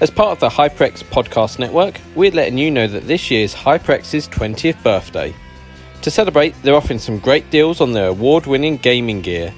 [0.00, 4.28] As part of the HyperX Podcast Network, we're letting you know that this year's HyperX's
[4.28, 5.34] 20th birthday.
[6.02, 9.52] To celebrate, they're offering some great deals on their award winning gaming gear.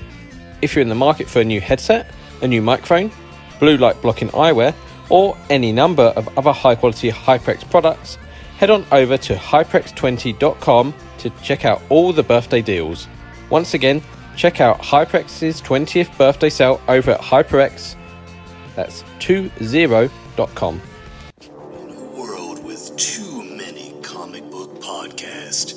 [0.62, 2.06] If you're in the market for a new headset,
[2.40, 3.10] a new microphone,
[3.58, 4.74] blue light blocking eyewear,
[5.10, 8.16] or any number of other high quality HyperX products,
[8.58, 13.08] head on over to hyperx20.com to check out all the birthday deals.
[13.50, 14.00] Once again,
[14.36, 17.96] check out HyperX's 20th birthday sale over at HyperX.
[18.76, 20.80] That's 20.com.
[22.16, 25.74] world with too many comic book podcasts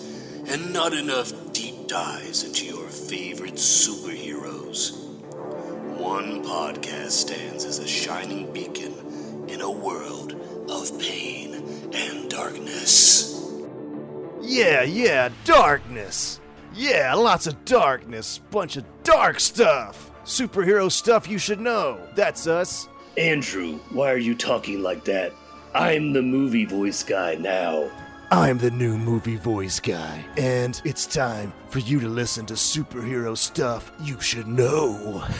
[0.48, 3.95] and not enough deep dives into your favorite superheroes.
[6.06, 8.94] One podcast stands as a shining beacon
[9.50, 10.36] in a world
[10.70, 11.56] of pain
[11.96, 13.44] and darkness.
[14.40, 16.40] Yeah, yeah, darkness.
[16.76, 18.38] Yeah, lots of darkness.
[18.52, 20.12] Bunch of dark stuff.
[20.26, 22.00] Superhero stuff you should know.
[22.14, 22.88] That's us.
[23.18, 25.34] Andrew, why are you talking like that?
[25.74, 27.90] I'm the movie voice guy now.
[28.32, 33.38] I'm the new movie voice guy, and it's time for you to listen to superhero
[33.38, 35.24] stuff you should know.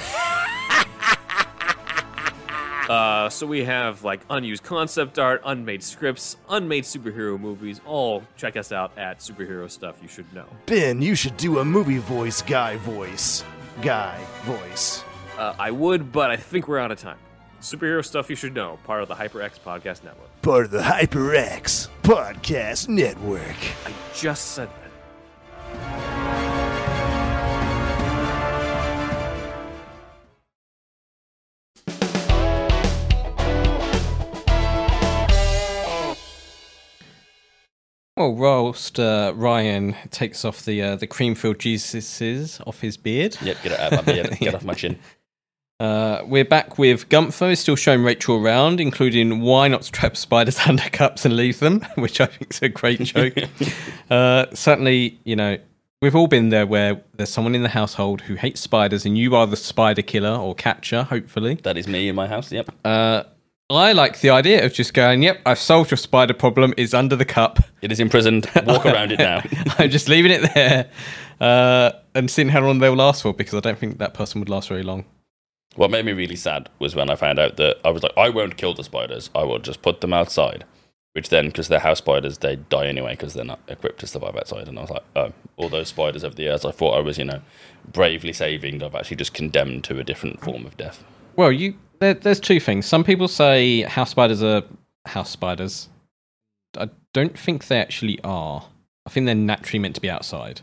[2.90, 7.82] Uh, so we have like unused concept art, unmade scripts, unmade superhero movies.
[7.84, 10.46] All check us out at superhero stuff you should know.
[10.68, 13.44] Ben, you should do a movie voice guy voice.
[13.82, 15.04] Guy voice.
[15.36, 17.18] Uh, I would, but I think we're out of time.
[17.66, 20.30] Superhero stuff you should know, part of the HyperX Podcast Network.
[20.44, 23.56] Part of the HyperX Podcast Network.
[23.88, 24.86] I just said that.
[38.16, 43.36] Well, whilst uh, Ryan takes off the uh, the cream-filled Jesuses off his beard.
[43.42, 44.30] Yep, get it out of my beard.
[44.40, 45.00] Get off my chin.
[45.78, 50.84] Uh, we're back with Gunther still showing Rachel around, including why not strap spiders under
[50.90, 53.34] cups and leave them, which I think is a great joke.
[54.10, 55.58] uh, certainly, you know,
[56.02, 59.36] we've all been there where there's someone in the household who hates spiders, and you
[59.36, 61.56] are the spider killer or catcher, hopefully.
[61.64, 62.54] That is me in my house.
[62.54, 62.70] Yep.
[62.86, 63.24] Uh,
[63.70, 66.74] I like the idea of just going, yep, I've solved your spider problem.
[66.78, 67.60] It's under the cup.
[67.82, 68.50] It is imprisoned.
[68.66, 69.42] Walk around it now.
[69.80, 70.90] I'm just leaving it there
[71.42, 74.50] uh, and seeing how long they'll last for because I don't think that person would
[74.50, 75.06] last very long.
[75.76, 78.30] What made me really sad was when I found out that I was like, I
[78.30, 79.30] won't kill the spiders.
[79.36, 80.64] I will just put them outside.
[81.14, 84.36] Which then, because they're house spiders, they die anyway because they're not equipped to survive
[84.36, 84.68] outside.
[84.68, 87.18] And I was like, oh, all those spiders over the years I thought I was,
[87.18, 87.42] you know,
[87.90, 91.04] bravely saving, I've actually just condemned to a different form of death.
[91.38, 92.86] Well, you there, there's two things.
[92.86, 94.64] Some people say house spiders are
[95.06, 95.88] house spiders.
[96.78, 98.66] I don't think they actually are.
[99.06, 100.62] I think they're naturally meant to be outside.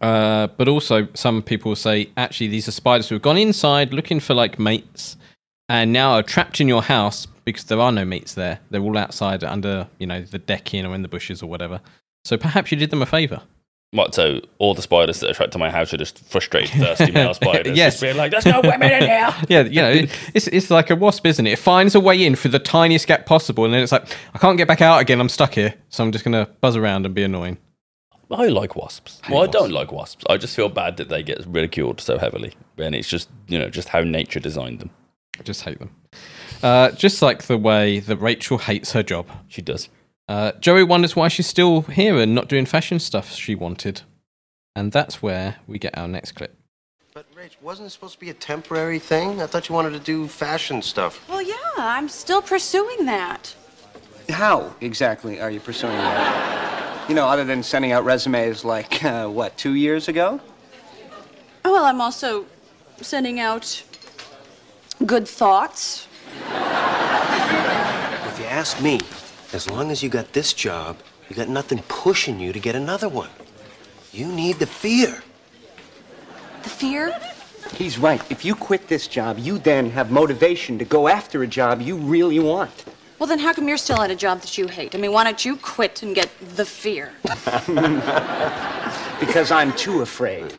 [0.00, 4.20] Uh, but also, some people say actually these are spiders who have gone inside looking
[4.20, 5.16] for like mates,
[5.68, 8.60] and now are trapped in your house because there are no mates there.
[8.70, 11.80] They're all outside under you know the decking or in the bushes or whatever.
[12.24, 13.42] So perhaps you did them a favor.
[13.92, 17.10] What, so all the spiders that are trapped to my house are just frustrated, thirsty
[17.12, 17.76] male spiders?
[17.76, 17.94] Yes.
[17.94, 19.34] Just being like, there's no women in here!
[19.48, 21.54] yeah, you know, it's it's like a wasp, isn't it?
[21.54, 24.38] It finds a way in through the tiniest gap possible, and then it's like, I
[24.38, 25.20] can't get back out again.
[25.20, 27.58] I'm stuck here, so I'm just gonna buzz around and be annoying.
[28.30, 29.20] I like wasps.
[29.30, 30.24] well, I don't like wasps.
[30.30, 32.54] I just feel bad that they get ridiculed so heavily.
[32.78, 34.90] And it's just, you know, just how nature designed them.
[35.38, 35.90] I just hate them.
[36.62, 39.26] Uh, just like the way that Rachel hates her job.
[39.48, 39.88] She does.
[40.28, 44.02] Uh, Joey wonders why she's still here and not doing fashion stuff she wanted.
[44.76, 46.56] And that's where we get our next clip.
[47.12, 49.42] But, Rach, wasn't it supposed to be a temporary thing?
[49.42, 51.28] I thought you wanted to do fashion stuff.
[51.28, 53.52] Well, yeah, I'm still pursuing that.
[54.28, 56.59] How exactly are you pursuing that?
[57.10, 60.40] You know, other than sending out resumes like, uh, what, two years ago?
[61.64, 62.46] Oh, well, I'm also
[63.00, 63.82] sending out
[65.04, 66.06] good thoughts.
[66.36, 69.00] If you ask me,
[69.52, 73.08] as long as you got this job, you got nothing pushing you to get another
[73.08, 73.30] one.
[74.12, 75.20] You need the fear.
[76.62, 77.20] The fear?
[77.74, 78.22] He's right.
[78.30, 81.96] If you quit this job, you then have motivation to go after a job you
[81.96, 82.84] really want.
[83.20, 84.94] Well, then how come you're still at a job that you hate?
[84.94, 87.12] I mean, why don't you quit and get the fear?
[89.20, 90.54] because I'm too afraid.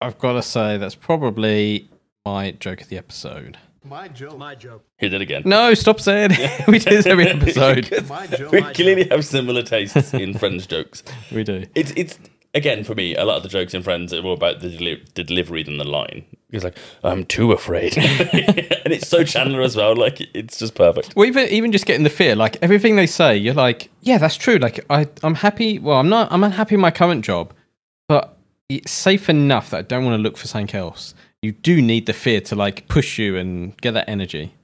[0.00, 1.90] I've got to say, that's probably
[2.24, 3.58] my joke of the episode.
[3.84, 4.38] My joke.
[4.38, 4.82] My joke.
[4.96, 5.42] Hit it again.
[5.44, 6.66] No, stop saying it.
[6.68, 7.90] we do this every episode.
[8.08, 8.50] My joke.
[8.50, 11.02] we my clearly have similar tastes in Friends jokes.
[11.30, 11.66] We do.
[11.74, 12.18] It's it's
[12.58, 13.14] again for me.
[13.14, 15.78] A lot of the jokes in Friends are more about the, deli- the delivery than
[15.78, 16.24] the line.
[16.50, 19.96] It's like I'm too afraid, and it's so Chandler as well.
[19.96, 21.14] Like it's just perfect.
[21.16, 24.36] Well, even even just getting the fear, like everything they say, you're like, yeah, that's
[24.36, 24.56] true.
[24.56, 25.78] Like I, I'm happy.
[25.78, 26.30] Well, I'm not.
[26.32, 27.52] I'm unhappy in my current job,
[28.08, 28.36] but
[28.68, 31.14] it's safe enough that I don't want to look for something else.
[31.42, 34.54] You do need the fear to like push you and get that energy.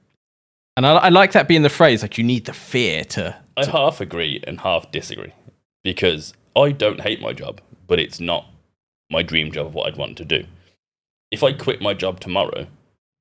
[0.77, 3.35] And I, I like that being the phrase, like you need the fear to.
[3.57, 5.33] I half agree and half disagree
[5.83, 8.47] because I don't hate my job, but it's not
[9.09, 10.45] my dream job of what I'd want to do.
[11.31, 12.67] If I quit my job tomorrow,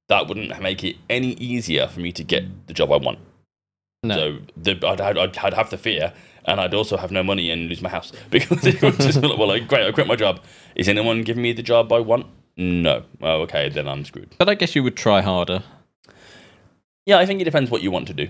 [0.09, 3.18] that wouldn't make it any easier for me to get the job I want.
[4.03, 4.14] No.
[4.14, 6.12] So the, I'd, I'd, I'd have the fear,
[6.44, 9.27] and I'd also have no money and lose my house because it would just be
[9.29, 10.40] like, well, like, great, I quit my job.
[10.74, 12.27] Is anyone giving me the job I want?
[12.57, 13.05] No.
[13.20, 14.35] Oh, okay, then I'm screwed.
[14.38, 15.62] But I guess you would try harder.
[17.07, 18.29] Yeah, I think it depends what you want to do.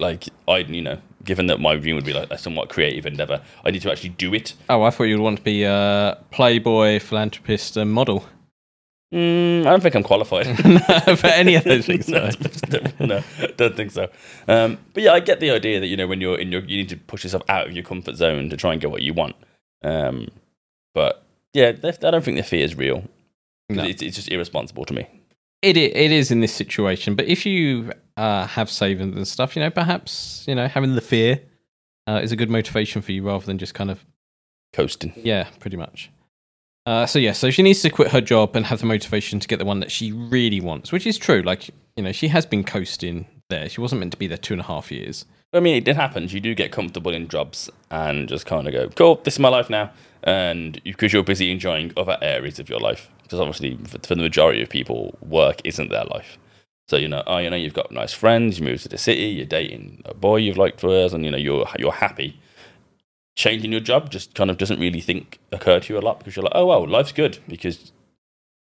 [0.00, 3.42] Like, I, you know, given that my dream would be like a somewhat creative endeavor,
[3.64, 4.54] I need to actually do it.
[4.68, 8.24] Oh, I thought you'd want to be a playboy, philanthropist, and model.
[9.12, 10.46] Mm, I don't think I'm qualified
[11.18, 12.08] for any of those things.
[12.08, 12.30] no,
[13.00, 13.22] no,
[13.56, 14.08] don't think so.
[14.46, 16.76] Um, but yeah, I get the idea that you know when you're in your, you
[16.76, 19.12] need to push yourself out of your comfort zone to try and get what you
[19.12, 19.34] want.
[19.82, 20.28] Um,
[20.94, 23.04] but yeah, I don't think the fear is real.
[23.68, 23.82] No.
[23.84, 25.08] It's, it's just irresponsible to me.
[25.62, 29.62] It it is in this situation, but if you uh, have savings and stuff, you
[29.62, 31.40] know, perhaps you know having the fear
[32.06, 34.04] uh, is a good motivation for you rather than just kind of
[34.72, 35.12] coasting.
[35.16, 36.10] Yeah, pretty much.
[36.86, 39.46] Uh, so yeah, so she needs to quit her job and have the motivation to
[39.46, 41.42] get the one that she really wants, which is true.
[41.42, 43.68] Like you know, she has been coasting there.
[43.68, 45.26] She wasn't meant to be there two and a half years.
[45.52, 46.32] I mean, it happens.
[46.32, 49.48] You do get comfortable in jobs and just kind of go, cool, this is my
[49.48, 49.90] life now.
[50.22, 54.22] And because you're busy enjoying other areas of your life, because obviously for, for the
[54.22, 56.36] majority of people, work isn't their life.
[56.88, 58.58] So you know, oh, you know, you've got nice friends.
[58.58, 59.26] You move to the city.
[59.26, 62.40] You're dating a boy you've liked for years, and you know, you're you're happy.
[63.36, 66.34] Changing your job just kind of doesn't really think occur to you a lot because
[66.34, 67.92] you're like, oh well, life's good because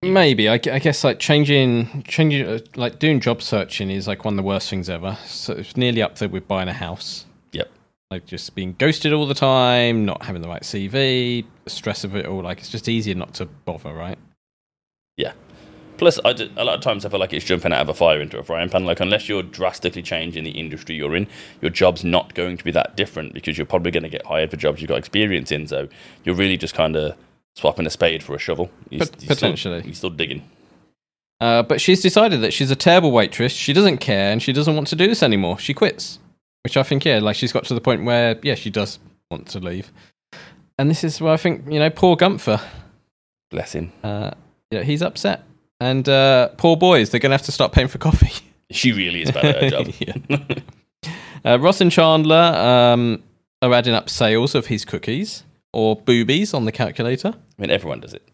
[0.03, 4.35] Maybe I, I guess like changing, changing, uh, like doing job searching is like one
[4.35, 5.17] of the worst things ever.
[5.25, 7.25] So it's nearly up there with buying a house.
[7.53, 7.71] Yep.
[8.11, 12.15] Like just being ghosted all the time, not having the right CV, the stress of
[12.15, 12.43] it all.
[12.43, 14.19] Like it's just easier not to bother, right?
[15.17, 15.33] Yeah.
[15.97, 17.93] Plus, I ju- a lot of times I feel like it's jumping out of a
[17.93, 18.85] fire into a frying pan.
[18.85, 21.27] Like, unless you're drastically changing the industry you're in,
[21.59, 24.51] your job's not going to be that different because you're probably going to get hired
[24.51, 25.65] for jobs you've got experience in.
[25.67, 25.87] So
[26.23, 27.15] you're really just kind of
[27.55, 28.69] swapping a spade for a shovel.
[28.91, 29.81] You're, Pot- you're still- potentially.
[29.85, 30.47] you're still digging.
[31.41, 33.53] Uh, but she's decided that she's a terrible waitress.
[33.53, 35.57] She doesn't care and she doesn't want to do this anymore.
[35.59, 36.19] She quits,
[36.63, 38.99] which I think, yeah, like she's got to the point where, yeah, she does
[39.31, 39.91] want to leave.
[40.79, 42.59] And this is where I think, you know, poor Gunther.
[43.49, 43.91] Bless him.
[44.03, 44.31] Uh,
[44.71, 45.43] yeah, he's upset.
[45.79, 48.31] And uh, poor boys, they're going to have to start paying for coffee.
[48.69, 49.87] She really is bad at her job.
[49.99, 51.13] Yeah.
[51.45, 53.23] Uh, Ross and Chandler um,
[53.61, 57.29] are adding up sales of his cookies or boobies on the calculator.
[57.29, 58.27] I mean, everyone does it.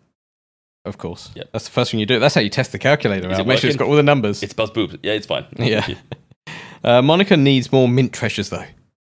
[0.85, 1.29] Of course.
[1.51, 2.17] That's the first thing you do.
[2.19, 3.41] That's how you test the calculator Is out.
[3.41, 3.85] it Make sure it's working?
[3.85, 4.41] got all the numbers.
[4.41, 4.97] It's buzz boobs.
[5.03, 5.45] Yeah, it's fine.
[5.57, 5.87] Yeah.
[6.83, 8.65] Uh, Monica needs more mint treasures, though.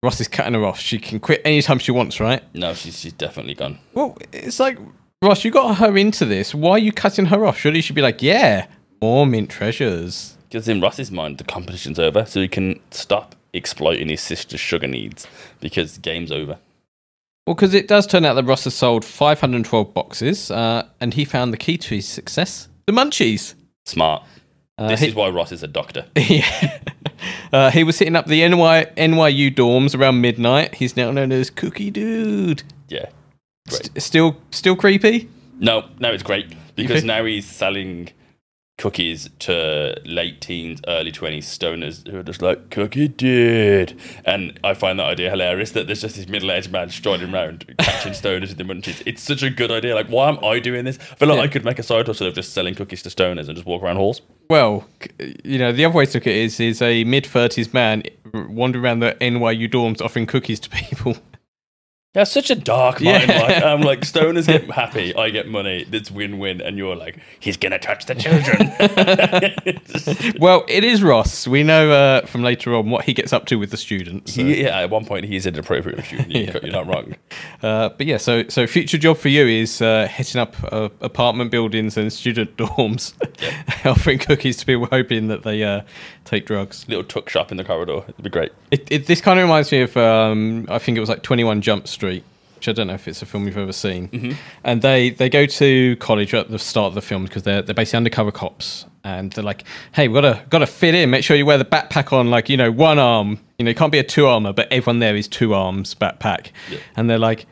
[0.01, 0.79] Ross is cutting her off.
[0.79, 2.41] She can quit anytime she wants, right?
[2.53, 3.79] No, she's, she's definitely gone.
[3.93, 4.77] Well, it's like,
[5.23, 6.53] Ross, you got her into this.
[6.53, 7.57] Why are you cutting her off?
[7.57, 8.67] Surely you should be like, yeah,
[9.01, 10.37] more mint treasures.
[10.49, 14.87] Because in Ross's mind, the competition's over, so he can stop exploiting his sister's sugar
[14.87, 15.25] needs
[15.59, 16.59] because game's over.
[17.47, 21.25] Well, because it does turn out that Ross has sold 512 boxes, uh, and he
[21.25, 23.55] found the key to his success the munchies.
[23.85, 24.23] Smart.
[24.77, 26.05] Uh, this he- is why Ross is a doctor.
[26.15, 26.79] yeah.
[27.51, 30.75] Uh, he was hitting up the NY, NYU dorms around midnight.
[30.75, 32.61] He's now known as Cookie Dude.
[32.87, 33.07] Yeah.
[33.67, 35.29] St- still, still creepy.
[35.59, 38.09] No, no, it's great because now he's selling
[38.77, 43.99] cookies to late teens, early 20s stoners who are just like, Cookie Dude.
[44.23, 47.65] And I find that idea hilarious that there's just this middle aged man striding around
[47.79, 49.01] catching stoners with the munchies.
[49.07, 49.95] It's such a good idea.
[49.95, 50.99] Like, why am I doing this?
[51.11, 51.43] I feel like Yeah.
[51.43, 53.81] I could make a side hustle of just selling cookies to stoners and just walk
[53.81, 54.21] around halls.
[54.47, 54.87] Well,
[55.43, 58.03] you know, the other way to look at it is, is a mid 30s man
[58.33, 61.17] wandering around the NYU dorms offering cookies to people.
[62.17, 63.29] That's such a dark mind.
[63.29, 63.41] Yeah.
[63.43, 65.85] Like, I'm like, stoners get happy, I get money.
[65.91, 66.61] It's win win.
[66.61, 68.73] And you're like, he's going to touch the children.
[70.39, 71.47] well, it is Ross.
[71.47, 74.33] We know uh, from later on what he gets up to with the students.
[74.33, 76.31] so- He, yeah, at one point, he's an appropriate student.
[76.31, 77.13] You- You're not wrong.
[77.61, 81.51] Uh, but yeah, so so future job for you is uh, hitting up uh, apartment
[81.51, 83.13] buildings and student dorms,
[83.85, 85.81] offering cookies to people, hoping that they uh,
[86.25, 86.87] take drugs.
[86.87, 88.03] Little tuck shop in the corridor.
[88.07, 88.51] It'd be great.
[88.71, 91.43] It, it, this kind of reminds me of um, I think it was like Twenty
[91.43, 94.07] One Jump Street, which I don't know if it's a film you've ever seen.
[94.09, 94.35] Mhm.
[94.63, 97.75] And they they go to college at the start of the film because they're they're
[97.75, 101.09] basically undercover cops, and they're like, "Hey, we gotta gotta fit in.
[101.09, 103.39] Make sure you wear the backpack on like you know one arm.
[103.59, 106.47] You know, it can't be a two armor, but everyone there is two arms backpack."
[106.95, 107.45] And they're like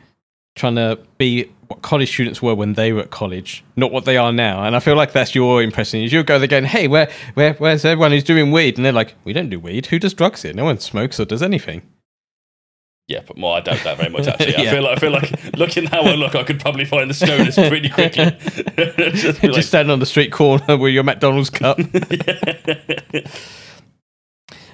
[0.56, 4.16] trying to be what college students were when they were at college, not what they
[4.16, 4.64] are now.
[4.64, 6.00] And I feel like that's your impression.
[6.00, 8.92] Is you go there going, "Hey, where where where's everyone who's doing weed?" And they're
[8.92, 9.86] like, "We don't do weed.
[9.86, 10.52] Who does drugs here?
[10.52, 11.82] No one smokes or does anything."
[13.08, 14.26] Yeah, but more, I doubt that very much.
[14.26, 17.08] Actually, I feel like I feel like looking how I look, I could probably find
[17.08, 18.24] the stoners pretty quickly.
[19.14, 21.78] Just Just like, standing on the street corner with your McDonald's cup.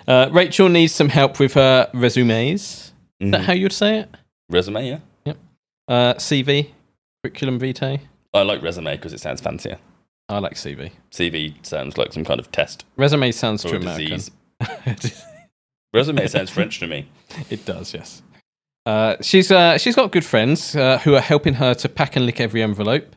[0.08, 2.92] uh, Rachel needs some help with her resumes.
[3.20, 3.44] Is that Mhm.
[3.44, 4.08] how you would say it?
[4.48, 4.98] resume, yeah.
[5.24, 5.36] Yep.
[5.88, 6.70] Uh, CV,
[7.22, 8.00] curriculum vitae.
[8.34, 9.78] I like resume because it sounds fancier.
[10.28, 10.90] I like CV.
[11.10, 12.84] CV sounds like some kind of test.
[12.96, 14.20] Resume sounds too American.
[15.92, 17.08] Resume sounds French to me.
[17.50, 18.22] It does, yes.
[18.84, 22.26] Uh, she's uh, she's got good friends uh, who are helping her to pack and
[22.26, 23.14] lick every envelope.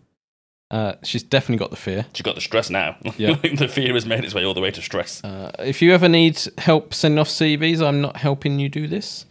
[0.72, 2.06] Uh, she's definitely got the fear.
[2.14, 2.98] She's got the stress now.
[3.18, 3.36] Yeah.
[3.56, 5.24] the fear has made its way all the way to stress.
[5.24, 9.26] Uh, if you ever need help sending off CVs, I'm not helping you do this.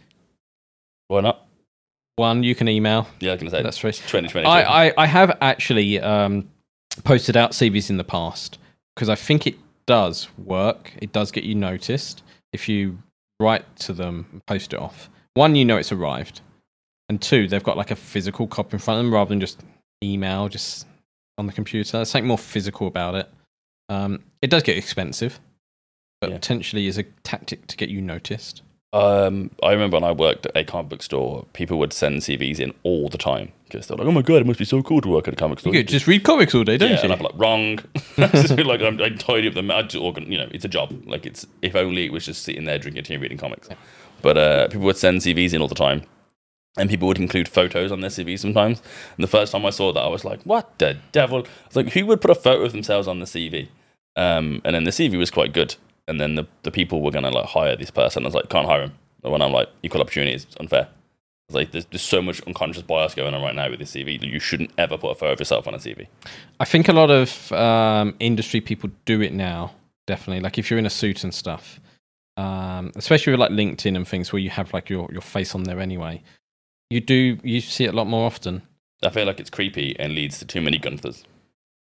[1.07, 1.45] Why not?
[2.15, 3.07] One, you can email.
[3.19, 3.93] Yeah, I can say That's right.
[3.93, 4.47] 2022.
[4.47, 6.49] I, I, I have actually um,
[7.03, 8.57] posted out CVs in the past
[8.95, 10.93] because I think it does work.
[10.97, 12.23] It does get you noticed
[12.53, 12.99] if you
[13.39, 15.09] write to them and post it off.
[15.33, 16.41] One, you know it's arrived,
[17.09, 19.61] and two, they've got like a physical copy in front of them rather than just
[20.03, 20.87] email just
[21.37, 21.97] on the computer.
[21.97, 23.29] There's something more physical about it.
[23.89, 25.39] Um, it does get expensive,
[26.21, 28.61] but potentially is a tactic to get you noticed.
[28.93, 32.59] Um, I remember when I worked at a comic book store, people would send CVs
[32.59, 35.01] in all the time because they're like, "Oh my god, it must be so cool
[35.01, 37.03] to work at a comic store." You could just read comics all day, don't yeah,
[37.03, 37.09] you?
[37.09, 37.79] and be like, "Wrong."
[38.65, 39.73] Like, I'm, I tidy up the.
[39.73, 40.93] I just organ, you know, it's a job.
[41.05, 43.69] Like it's if only it was just sitting there drinking tea and reading comics.
[44.21, 46.03] But uh, people would send CVs in all the time,
[46.77, 48.81] and people would include photos on their CV sometimes.
[49.17, 51.75] And the first time I saw that, I was like, "What the devil?" I was
[51.75, 53.67] like, "Who would put a photo of themselves on the CV?"
[54.15, 55.75] Um, and then the CV was quite good,
[56.07, 58.23] and then the the people were gonna like hire this person.
[58.23, 60.87] I was like, "Can't hire him." And when I'm like, "Equal opportunity is unfair."
[61.49, 64.27] Like, there's, there's so much unconscious bias going on right now with this CV that
[64.27, 66.07] you shouldn't ever put a photo of yourself on a CV.
[66.59, 69.73] I think a lot of um, industry people do it now.
[70.07, 71.79] Definitely, like if you're in a suit and stuff,
[72.37, 75.63] um, especially with like LinkedIn and things where you have like your, your face on
[75.63, 76.21] there anyway.
[76.89, 78.61] You do you see it a lot more often.
[79.03, 81.23] I feel like it's creepy and leads to too many Gunthers.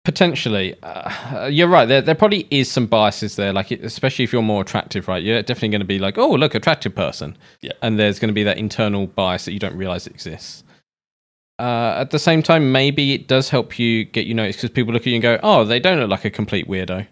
[0.07, 1.85] Potentially, uh, you're right.
[1.85, 3.51] There, there probably is some biases there.
[3.51, 5.21] Like, especially if you're more attractive, right?
[5.21, 7.73] You're definitely going to be like, "Oh, look, attractive person." Yeah.
[7.81, 10.63] And there's going to be that internal bias that you don't realize exists.
[11.59, 14.93] Uh, at the same time, maybe it does help you get you noticed because people
[14.93, 17.05] look at you and go, "Oh, they don't look like a complete weirdo.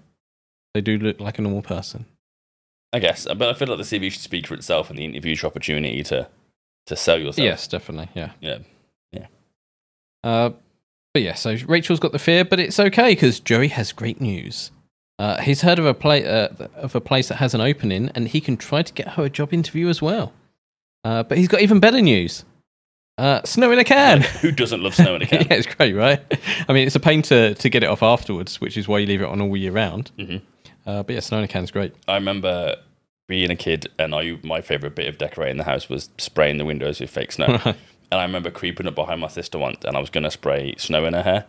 [0.74, 2.06] They do look like a normal person."
[2.94, 5.42] I guess, but I feel like the CV should speak for itself, and the interview's
[5.42, 6.30] your opportunity to
[6.86, 7.44] to sell yourself.
[7.44, 8.08] Yes, definitely.
[8.16, 8.32] Yeah.
[8.40, 8.60] Yeah.
[9.12, 9.28] Yeah.
[10.24, 10.52] Uh,
[11.16, 14.70] but yeah, so Rachel's got the fear, but it's okay because Joey has great news.
[15.18, 18.28] Uh, he's heard of a play uh, of a place that has an opening, and
[18.28, 20.34] he can try to get her a job interview as well.
[21.06, 22.44] Uh, but he's got even better news.
[23.18, 24.22] Uh, snow in a can.
[24.42, 25.44] Who doesn't love snow in a can?
[25.50, 26.20] yeah, it's great, right?
[26.68, 29.06] I mean, it's a pain to, to get it off afterwards, which is why you
[29.08, 30.12] leave it on all year round.
[30.20, 30.42] Mhm.
[30.86, 31.94] Uh, but yeah, snow in a can's great.
[32.10, 32.76] I remember
[33.30, 36.66] being a kid, and I my favorite bit of decorating the house was spraying the
[36.66, 37.58] windows with fake snow.
[38.12, 40.76] And I remember creeping up behind my sister once, and I was going to spray
[40.78, 41.46] snow in her hair,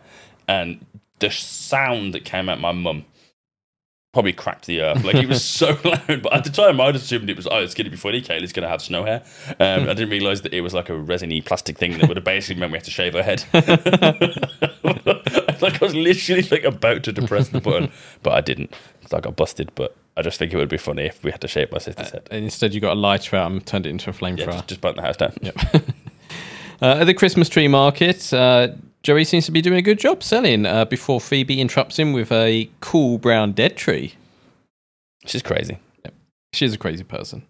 [0.47, 0.85] and
[1.19, 3.05] the sound that came out my mum
[4.13, 5.03] probably cracked the earth.
[5.03, 6.21] Like it was so loud.
[6.23, 8.21] But at the time, I'd assumed it was oh, it's going to be funny.
[8.21, 9.23] Kaylee's going to have snow hair.
[9.59, 12.23] Um, I didn't realize that it was like a resiny plastic thing that would have
[12.23, 13.43] basically meant we had to shave her head.
[15.61, 17.91] like I was literally like about to depress the button,
[18.23, 18.73] but I didn't.
[19.07, 19.71] So I got busted.
[19.75, 22.09] But I just think it would be funny if we had to shave my sister's
[22.09, 22.27] head.
[22.31, 24.51] And instead, you got a lighter out and turned it into a Yeah, flamethrower.
[24.53, 25.33] just, just burnt the house down.
[25.41, 25.55] Yep.
[26.81, 28.69] Uh, at the Christmas tree market, uh,
[29.03, 32.31] Joey seems to be doing a good job selling uh, before Phoebe interrupts him with
[32.31, 34.13] a cool brown dead tree.
[35.25, 35.79] She's crazy.
[36.05, 36.13] Yep.
[36.53, 37.43] She's a crazy person.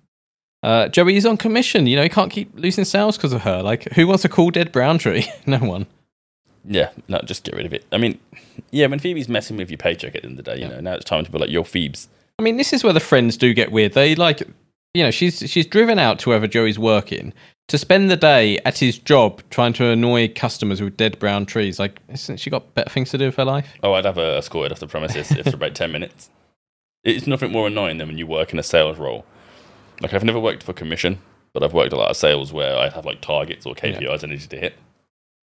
[0.64, 1.88] Uh, Joey is on commission.
[1.88, 3.62] You know, he can't keep losing sales because of her.
[3.62, 5.28] Like, who wants a cool dead brown tree?
[5.46, 5.88] no one.
[6.64, 7.86] Yeah, no, just get rid of it.
[7.92, 8.20] I mean,
[8.72, 10.80] yeah, when Phoebe's messing with your paycheck at the end of the day, you know,
[10.80, 12.08] now it's time to be like, you're Phoebes.
[12.40, 13.94] I mean, this is where the friends do get weird.
[13.94, 14.44] They like,
[14.94, 17.34] you know, she's she's driven out to wherever Joey's working
[17.68, 21.80] to spend the day at his job trying to annoy customers with dead brown trees.
[21.80, 23.74] Like, isn't she got better things to do with her life?
[23.84, 26.30] Oh, I'd have her escorted off the premises if for about 10 minutes.
[27.04, 29.26] It's nothing more annoying than when you work in a sales role.
[30.02, 31.20] Like, I've never worked for commission,
[31.54, 34.28] but I've worked a lot of sales where I'd have like targets or KPIs I
[34.28, 34.76] needed to hit.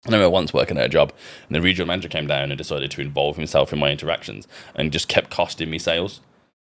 [0.06, 1.12] I remember once working at a job,
[1.46, 4.92] and the regional manager came down and decided to involve himself in my interactions and
[4.92, 6.20] just kept costing me sales.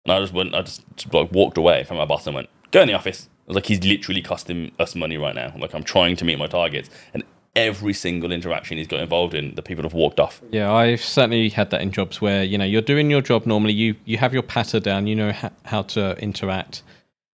[0.04, 0.82] And I just went, I just
[1.12, 3.28] like walked away from my boss and went, go in the office.
[3.46, 5.52] Like, he's literally costing us money right now.
[5.58, 6.88] Like, I'm trying to meet my targets.
[7.12, 7.24] And
[7.54, 10.40] every single interaction he's got involved in, the people have walked off.
[10.50, 13.72] Yeah, I've certainly had that in jobs where you know you're doing your job normally.
[13.72, 15.06] You you have your patter down.
[15.06, 16.82] You know ha- how to interact,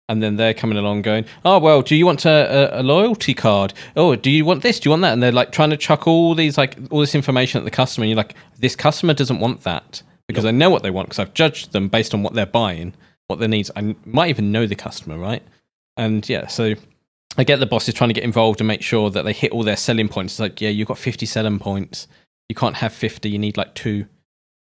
[0.09, 3.35] and then they're coming along going, "Oh well, do you want a, a, a loyalty
[3.35, 3.75] card?
[3.97, 4.81] Oh, do you want this?
[4.81, 7.15] Do you want that?" And they're like trying to chuck all these like all this
[7.15, 8.05] information at the customer.
[8.05, 11.21] And you're like, "This customer doesn't want that because I know what they want because
[11.21, 12.95] I've judged them based on what they're buying,
[13.29, 13.71] what their needs.
[13.77, 15.43] I might even know the customer, right?"
[15.99, 16.75] And yeah, so
[17.37, 19.63] I get the bosses trying to get involved and make sure that they hit all
[19.65, 20.35] their selling points.
[20.35, 22.09] It's like, yeah, you've got 50 selling points.
[22.49, 23.29] You can't have 50.
[23.29, 24.07] You need like two.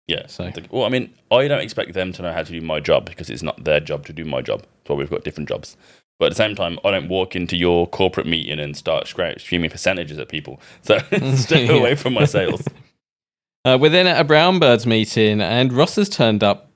[0.07, 0.27] Yeah.
[0.27, 3.05] So- well, I mean, I don't expect them to know how to do my job
[3.05, 4.61] because it's not their job to do my job.
[4.61, 5.77] That's why we've got different jobs.
[6.19, 9.69] But at the same time, I don't walk into your corporate meeting and start screaming
[9.71, 10.59] percentages at people.
[10.83, 10.99] So
[11.35, 11.71] stay Yeah.
[11.79, 12.63] away from my sales.
[13.63, 16.71] Uh, we're then at a Brown Birds meeting and Ross has turned up.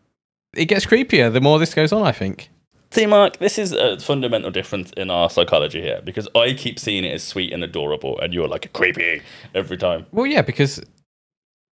[0.55, 2.49] It gets creepier the more this goes on, I think.
[2.91, 7.03] See, Mark, this is a fundamental difference in our psychology here because I keep seeing
[7.03, 9.21] it as sweet and adorable, and you're like creepy
[9.53, 10.05] every time.
[10.11, 10.81] Well, yeah, because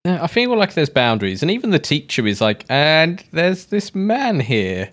[0.06, 1.42] I feel like there's boundaries.
[1.42, 4.90] And even the teacher is like, and there's this man here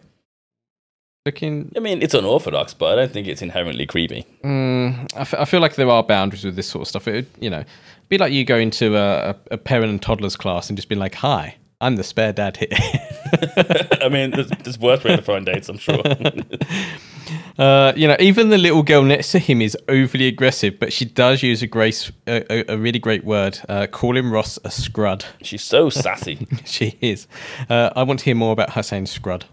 [1.26, 1.72] looking.
[1.76, 4.26] I mean, it's unorthodox, but I don't think it's inherently creepy.
[4.44, 7.08] Mm, I, f- I feel like there are boundaries with this sort of stuff.
[7.08, 7.64] It would, you know,
[8.10, 11.00] be like you go into a, a, a parent and toddlers class and just being
[11.00, 12.70] like, "Hi, I'm the spare dad here."
[14.02, 16.02] I mean, there's, there's worse way to find dates, I'm sure.
[17.58, 21.06] uh, you know, even the little girl next to him is overly aggressive, but she
[21.06, 23.60] does use a grace, a, a, a really great word.
[23.68, 25.26] Uh, calling Ross a scrud.
[25.42, 26.48] She's so sassy.
[26.66, 27.28] she is.
[27.70, 29.46] Uh, I want to hear more about her saying scrud.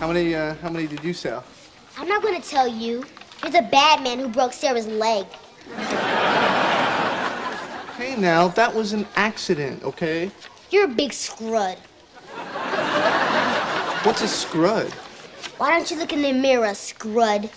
[0.00, 0.34] How many?
[0.34, 1.44] Uh, how many did you sell?
[1.96, 3.04] I'm not gonna tell you.
[3.42, 5.24] You're the bad man who broke Sarah's leg.
[7.96, 10.30] Hey, now, that was an accident, okay?
[10.70, 11.78] You're a big scrud.
[14.04, 14.92] What's a scrud?
[15.58, 17.50] Why don't you look in the mirror, scrud?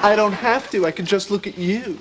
[0.00, 0.86] I don't have to.
[0.86, 1.98] I can just look at you.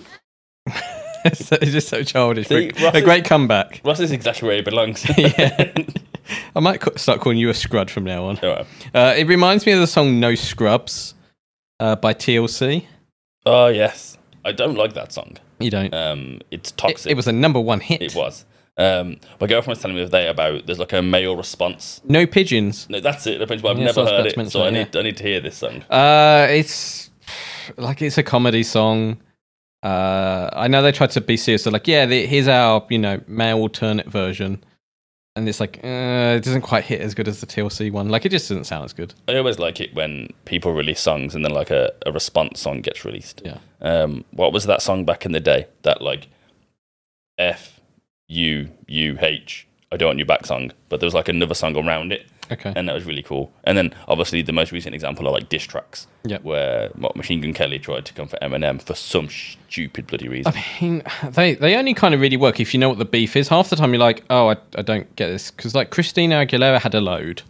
[1.25, 2.47] it's just so childish.
[2.47, 3.81] See, but a is- great comeback.
[3.83, 5.05] Ross is exactly where he belongs.
[5.17, 5.73] yeah.
[6.55, 8.37] I might start calling you a scrud from now on.
[8.39, 8.67] Alright.
[8.93, 11.13] Uh, it reminds me of the song No Scrubs
[11.79, 12.85] uh, by TLC.
[13.45, 15.37] Oh yes, I don't like that song.
[15.59, 15.93] You don't?
[15.93, 17.11] Um, it's It, toxic.
[17.11, 18.01] it was a number one hit.
[18.01, 18.45] It was.
[18.77, 21.99] Um, my girlfriend was telling me the other day about there's like a male response.
[22.05, 22.87] No pigeons.
[22.89, 23.41] No, that's it.
[23.41, 25.23] I've Yes, I never was about heard to it, so I need I need to
[25.23, 25.81] hear this song.
[25.89, 27.09] Uh, it's
[27.77, 29.17] like it's a comedy song.
[29.81, 31.63] Uh, I know they tried to be serious.
[31.63, 34.63] They're like, yeah, the, here's our you know male alternate version,
[35.35, 38.09] and it's like uh, it doesn't quite hit as good as the TLC one.
[38.09, 39.15] Like it just doesn't sound as good.
[39.27, 42.81] I always like it when people release songs and then like a, a response song
[42.81, 43.41] gets released.
[43.43, 43.57] Yeah.
[43.81, 45.65] Um, what was that song back in the day?
[45.81, 46.27] That like
[47.39, 47.76] F
[48.27, 49.67] U U H.
[49.91, 52.25] I don't want you back song, but there was like another song around it.
[52.51, 52.71] Okay.
[52.75, 53.51] And that was really cool.
[53.63, 56.07] And then obviously the most recent example are like diss tracks.
[56.25, 56.43] Yep.
[56.43, 60.53] Where Machine Gun Kelly tried to come for Eminem for some stupid bloody reason.
[60.55, 63.35] I mean, they they only kind of really work if you know what the beef
[63.35, 63.47] is.
[63.47, 66.79] Half the time you're like, oh, I, I don't get this because like Christina Aguilera
[66.79, 67.41] had a load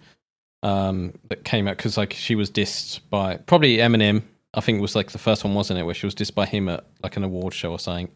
[0.64, 4.24] um, that came out because like she was dissed by probably Eminem.
[4.54, 5.84] I think was like the first one, wasn't it?
[5.84, 8.10] Where she was dissed by him at like an award show or something.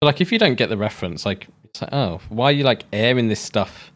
[0.00, 2.62] But like if you don't get the reference, like it's like, oh, why are you
[2.64, 3.90] like airing this stuff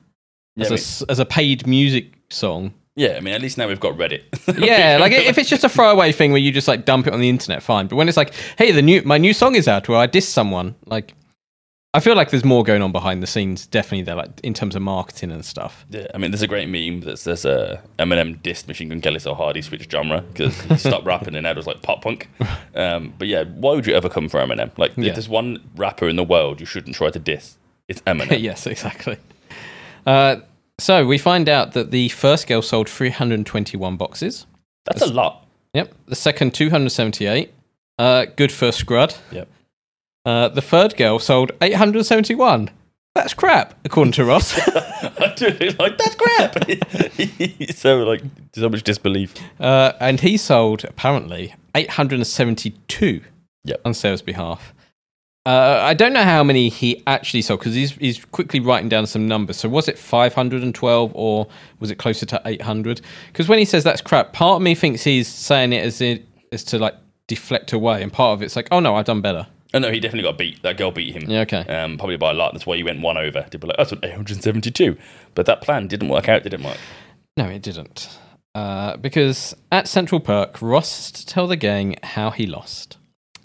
[0.57, 2.75] Yeah, as, I a mean- as a paid music song?
[2.97, 4.25] yeah, I mean at least now we've got Reddit.
[4.59, 7.21] yeah, like if it's just a throwaway thing where you just like dump it on
[7.21, 7.87] the internet, fine.
[7.87, 10.29] But when it's like, hey, the new my new song is out where I diss
[10.29, 11.15] someone, like
[11.95, 14.75] I feel like there's more going on behind the scenes, definitely there, like in terms
[14.77, 15.87] of marketing and stuff.
[15.91, 19.21] Yeah, I mean, there's a great meme that says uh, Eminem dissed Machine Gun Kelly
[19.21, 22.03] so hard he switched genre because he stopped rapping and now it was like pop
[22.03, 22.29] punk.
[22.75, 24.77] Um, but yeah, why would you ever come for Eminem?
[24.77, 25.09] Like, Yeah.
[25.11, 27.57] if there's one rapper in the world you shouldn't try to diss,
[27.89, 28.41] it's Eminem.
[28.41, 29.17] yes, exactly.
[30.07, 30.37] Uh,
[30.79, 34.47] so we find out that the first girl sold 321 boxes.
[34.85, 35.47] That's a lot.
[35.75, 35.93] Yep.
[36.07, 37.53] The second 278.
[37.99, 39.17] Uh, good for Scrud.
[39.33, 39.49] Yep.
[40.25, 42.71] Uh, the third girl sold 871.
[43.15, 44.57] That's crap, according to Ross.
[44.69, 47.71] I do like that's crap.
[47.75, 48.23] so like
[48.53, 49.35] so much disbelief.
[49.59, 53.23] Uh, and he sold apparently 872
[53.65, 53.81] yep.
[53.85, 54.73] on Sarah's behalf.
[55.49, 59.07] Uh, I don't know how many he actually sold because he's, he's quickly writing down
[59.07, 59.57] some numbers.
[59.57, 61.49] So was it 512 or
[61.81, 63.01] was it closer to 800?
[63.29, 66.27] Because when he says that's crap, part of me thinks he's saying it as, it,
[66.53, 66.97] as to like
[67.29, 69.47] deflect away, and part of it's like, oh no, I've done better.
[69.73, 70.63] Oh no, he definitely got beat.
[70.65, 71.31] That girl beat him.
[71.31, 71.61] Yeah, okay.
[71.61, 72.53] Um, probably by a lot.
[72.53, 73.47] That's why he went one over.
[73.51, 74.99] To be like, that's what 872.
[75.35, 76.77] But that plan didn't work out, did it, Mike?
[77.39, 78.19] No, it didn't.
[78.55, 82.98] Uh, because at Central Perk, Ross to tell the gang how he lost.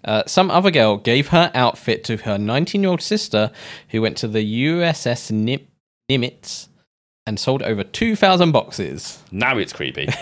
[0.06, 3.51] Uh, some other girl gave her outfit to her 19 year old sister
[3.89, 5.68] who went to the USS Nim-
[6.12, 6.68] Nimitz
[7.26, 9.24] and sold over 2,000 boxes.
[9.32, 10.08] Now it's creepy.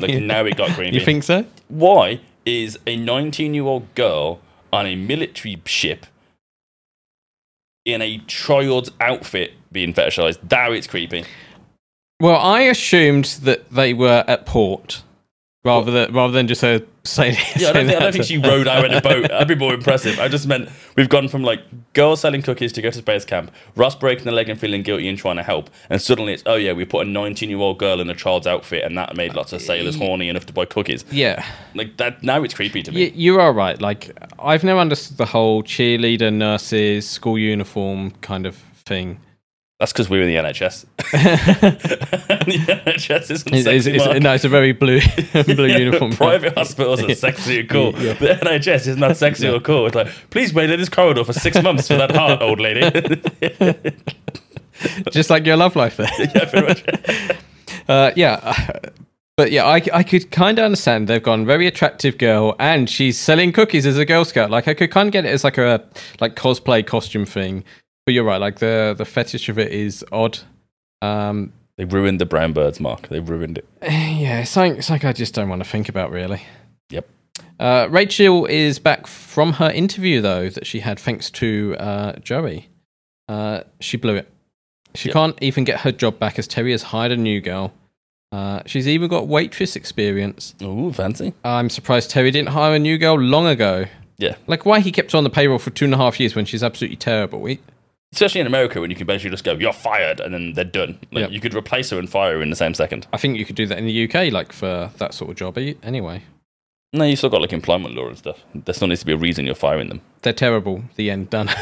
[0.00, 0.96] Like now it got creepy.
[0.96, 1.46] You think so?
[1.68, 4.40] Why is a 19 year old girl
[4.72, 6.06] on a military ship
[7.84, 10.50] in a child's outfit being fetishized?
[10.50, 11.24] Now it's creepy.
[12.20, 15.02] Well, I assumed that they were at port
[15.64, 17.36] rather than rather than just her saying.
[17.56, 19.28] Yeah, I don't, think, I don't think she rode out in a boat.
[19.28, 20.18] That'd be more impressive.
[20.20, 21.60] I just meant we've gone from like
[21.92, 25.08] girls selling cookies to go to space camp, Russ breaking the leg and feeling guilty
[25.08, 27.78] and trying to help, and suddenly it's oh yeah, we put a 19 year old
[27.78, 30.64] girl in a child's outfit, and that made lots of sailors horny enough to buy
[30.64, 31.04] cookies.
[31.10, 31.44] Yeah.
[31.74, 32.22] Like that.
[32.22, 33.06] Now it's creepy to me.
[33.06, 33.80] Y- you are right.
[33.80, 39.20] Like I've never understood the whole cheerleader, nurses, school uniform kind of thing.
[39.80, 40.84] That's because we're in the NHS.
[40.96, 43.90] the NHS isn't It's, sexy.
[43.90, 44.22] it's- Mark.
[44.22, 45.00] no, it's a very blue
[45.44, 46.12] blue uniform.
[46.12, 47.92] Private hospitals are sexy and cool.
[47.98, 48.12] Yeah.
[48.14, 49.86] The NHS is not sexy or cool.
[49.86, 52.82] It's like, please wait in this corridor for six months for that heart, old lady.
[55.10, 56.10] Just like your love life there.
[56.18, 56.84] yeah, pretty much.
[57.88, 58.78] Uh, yeah.
[59.36, 63.18] But yeah, I, I could kind of understand they've gone very attractive girl and she's
[63.18, 64.50] selling cookies as a Girl Scout.
[64.50, 65.84] Like I could kind of get it as like a
[66.20, 67.64] like cosplay costume thing.
[68.06, 70.38] But you're right, like the the fetish of it is odd.
[71.02, 73.08] Um, They ruined the brown birds, Mark.
[73.08, 73.68] They ruined it.
[73.82, 76.42] yeah, it's something, it's like I just don't want to think about really.
[76.90, 77.08] Yep.
[77.58, 82.68] Uh, Rachel is back from her interview though that she had thanks to uh, Joey.
[83.28, 84.30] Uh, she blew it.
[84.94, 87.72] She can't even get her job back as Terry has hired a new girl.
[88.30, 90.54] Uh, she's even got waitress experience.
[90.62, 91.34] Ooh, fancy.
[91.44, 93.86] I'm surprised Terry didn't hire a new girl long ago.
[94.18, 94.36] Yeah.
[94.46, 96.44] Like why he kept her on the payroll for two and a half years when
[96.44, 97.44] she's absolutely terrible.
[97.46, 97.58] He,
[98.14, 100.98] especially in America when you can basically just go, "You're fired," and then they're done.
[101.12, 101.30] Like Yep.
[101.32, 103.06] you could replace her and fire her in the same second.
[103.12, 105.58] I think you could do that in the UK, like for that sort of job.
[105.58, 106.22] eh, Anyway,
[106.92, 108.38] No, you still got like employment law and stuff.
[108.54, 110.00] There still needs to be a reason you're firing them.
[110.22, 110.84] they're terrible.
[110.96, 111.50] The end done.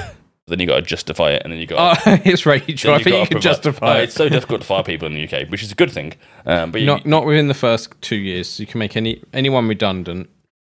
[0.48, 1.98] Then you got to justify it, and then you got.
[2.04, 2.92] oh, it's Rachel.
[2.94, 4.04] I think you can justify Oh, it.
[4.04, 6.14] it's so difficult to fire people in the UK, which is a good thing.
[6.44, 8.58] Um, but you, not not within the first two years.
[8.58, 10.28] You can make any anyone redundant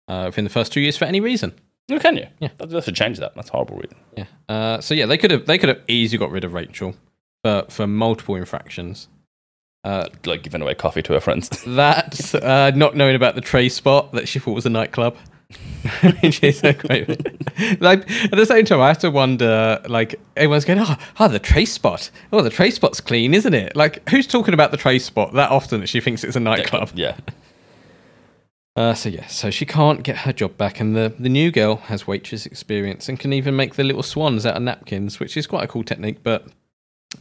[0.08, 1.54] uh, within the first two years for any reason.
[1.92, 2.26] No, can you?
[2.40, 3.34] Yeah, that, that should change that.
[3.34, 3.76] That's horrible.
[3.76, 3.96] Reason.
[4.16, 4.24] Yeah.
[4.48, 6.94] Uh, so yeah, they could have they could have easily got rid of Rachel
[7.44, 9.08] for for multiple infractions.
[9.84, 11.50] Uh, like giving away coffee to her friends.
[11.66, 15.16] That uh, not knowing about the tray spot that she thought was a nightclub.
[16.22, 17.08] Which is so great.
[17.82, 19.82] like at the same time, I have to wonder.
[19.86, 22.10] Like everyone's going, "Oh, oh, the trace spot.
[22.32, 25.50] Oh, the trace spot's clean, isn't it?" Like who's talking about the trace spot that
[25.50, 26.92] often that she thinks it's a nightclub?
[26.94, 27.18] Yeah.
[28.74, 31.76] Uh, so yeah, so she can't get her job back, and the the new girl
[31.76, 35.46] has waitress experience and can even make the little swans out of napkins, which is
[35.46, 36.22] quite a cool technique.
[36.22, 36.46] But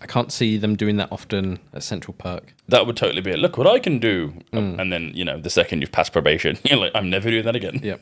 [0.02, 2.54] I can't see them doing that often at Central Perk.
[2.70, 3.39] That would totally be it.
[3.39, 4.34] Look what I can do.
[4.54, 4.80] Hmm.
[4.80, 7.56] And then, you know, the second you've passed probation, you're like, I'm never doing that
[7.58, 7.82] again.
[7.84, 8.02] Yep.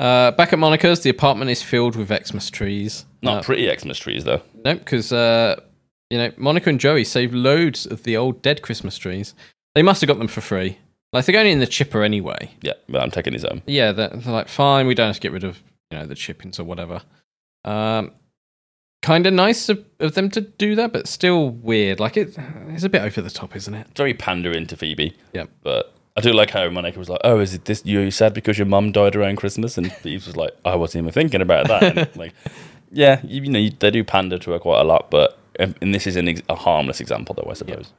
[0.00, 3.04] Uh, back at Monica's, the apartment is filled with Xmas trees.
[3.22, 4.42] Not Uh, pretty Xmas trees, though.
[4.64, 5.60] No, because uh,
[6.10, 9.34] you know Monica and Joey saved loads of the old dead Christmas trees.
[9.74, 10.78] They must have got them for free.
[11.12, 12.50] Like they're going in the chipper anyway.
[12.60, 13.62] Yeah, but I'm taking his own.
[13.66, 14.86] Yeah, they're, they're like fine.
[14.86, 17.02] We don't have to get rid of you know the chippings or whatever.
[17.64, 18.12] Um,
[19.02, 22.00] kind of nice of, of them to do that, but still weird.
[22.00, 22.36] Like it,
[22.68, 23.86] it's a bit over the top, isn't it?
[23.96, 25.16] Very pandering to Phoebe.
[25.32, 25.44] Yeah.
[25.62, 28.58] But I do like how Monica was like, oh, is it this, you sad because
[28.58, 29.78] your mum died around Christmas?
[29.78, 31.96] And Phoebe was like, I wasn't even thinking about that.
[31.96, 32.34] And like,
[32.90, 35.74] yeah, you, you know, you, they do pander to her quite a lot, but, um,
[35.80, 37.92] and this is an ex- a harmless example, though, I suppose.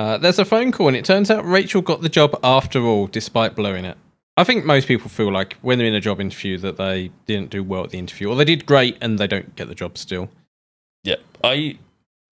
[0.00, 3.06] Uh, there's a phone call, and it turns out Rachel got the job after all,
[3.06, 3.98] despite blowing it.
[4.34, 7.50] I think most people feel like when they're in a job interview that they didn't
[7.50, 9.98] do well at the interview, or they did great and they don't get the job
[9.98, 10.30] still.
[11.04, 11.76] Yeah, I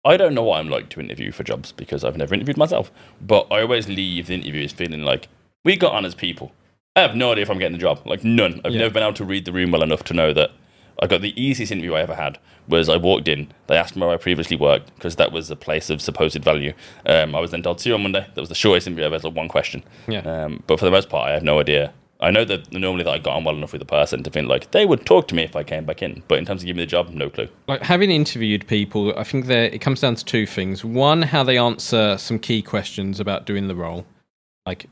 [0.06, 2.90] I don't know what I'm like to interview for jobs because I've never interviewed myself.
[3.20, 5.28] But I always leave the interviews feeling like
[5.62, 6.52] we got on as people.
[6.96, 8.00] I have no idea if I'm getting the job.
[8.06, 8.62] Like none.
[8.64, 8.78] I've Yeah.
[8.78, 10.52] never been able to read the room well enough to know that
[11.00, 12.38] I got the easiest interview I ever had.
[12.68, 15.56] Was I walked in, they asked me where I previously worked because that was a
[15.56, 16.72] place of supposed value.
[17.06, 18.26] Um, I was then told see you on Monday.
[18.34, 19.34] That was the shortest interview I've ever had.
[19.34, 19.82] One question.
[20.06, 20.20] Yeah.
[20.20, 21.92] Um, but for the most part, I have no idea.
[22.20, 24.46] I know that normally that I got on well enough with the person to think
[24.46, 26.22] like they would talk to me if I came back in.
[26.28, 27.48] But in terms of giving me the job, no clue.
[27.66, 30.84] Like having interviewed people, I think there it comes down to two things.
[30.84, 34.04] One, how they answer some key questions about doing the role.
[34.66, 34.86] Like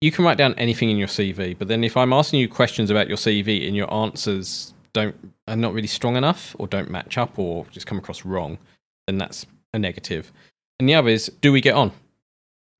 [0.00, 2.90] you can write down anything in your CV, but then if I'm asking you questions
[2.90, 7.18] about your CV and your answers don't are not really strong enough or don't match
[7.18, 8.58] up or just come across wrong,
[9.06, 10.32] then that's a negative.
[10.78, 11.92] And the other is, do we get on?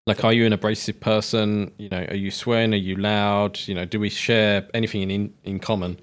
[0.07, 1.71] Like, are you an abrasive person?
[1.77, 2.73] You know, are you swearing?
[2.73, 3.61] Are you loud?
[3.67, 6.01] You know, do we share anything in in, common?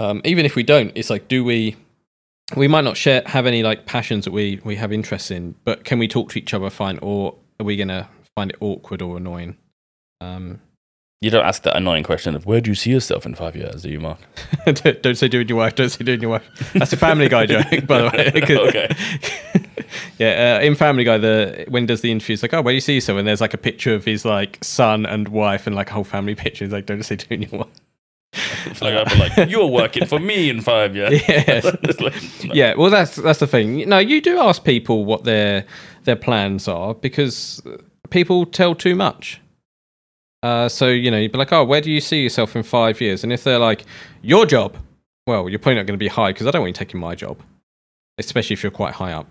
[0.00, 1.76] Um, even if we don't, it's like, do we?
[2.56, 5.84] We might not share have any like passions that we we have interest in, but
[5.84, 9.18] can we talk to each other fine, or are we gonna find it awkward or
[9.18, 9.58] annoying?
[10.22, 10.60] Um,
[11.20, 13.82] You don't ask that annoying question of where do you see yourself in five years,
[13.82, 14.18] do you, Mark?
[14.66, 15.74] don't, don't say doing your wife.
[15.74, 16.72] Don't say doing your wife.
[16.74, 18.28] That's a Family Guy joke, by the way.
[18.68, 18.88] Okay.
[20.18, 22.76] yeah, uh, in Family Guy, the when does the interview, it's like, oh, where do
[22.76, 23.18] you see yourself?
[23.18, 26.04] And there's like a picture of his like son and wife and like a whole
[26.04, 26.64] family picture.
[26.64, 27.68] He's like, don't say doing your wife.
[28.66, 31.20] It's like I'd be like, you're working for me in five years.
[31.28, 31.64] Yes.
[31.64, 32.54] Like, no.
[32.54, 33.88] Yeah, well, that's that's the thing.
[33.88, 35.64] No, you do ask people what their
[36.04, 37.60] their plans are because
[38.10, 39.40] people tell too much.
[40.42, 43.00] Uh, so you know, you'd be like, "Oh, where do you see yourself in five
[43.00, 43.84] years?" And if they're like,
[44.22, 44.76] "Your job,"
[45.26, 47.14] well, you're probably not going to be high because I don't want you taking my
[47.14, 47.40] job,
[48.18, 49.26] especially if you're quite high up.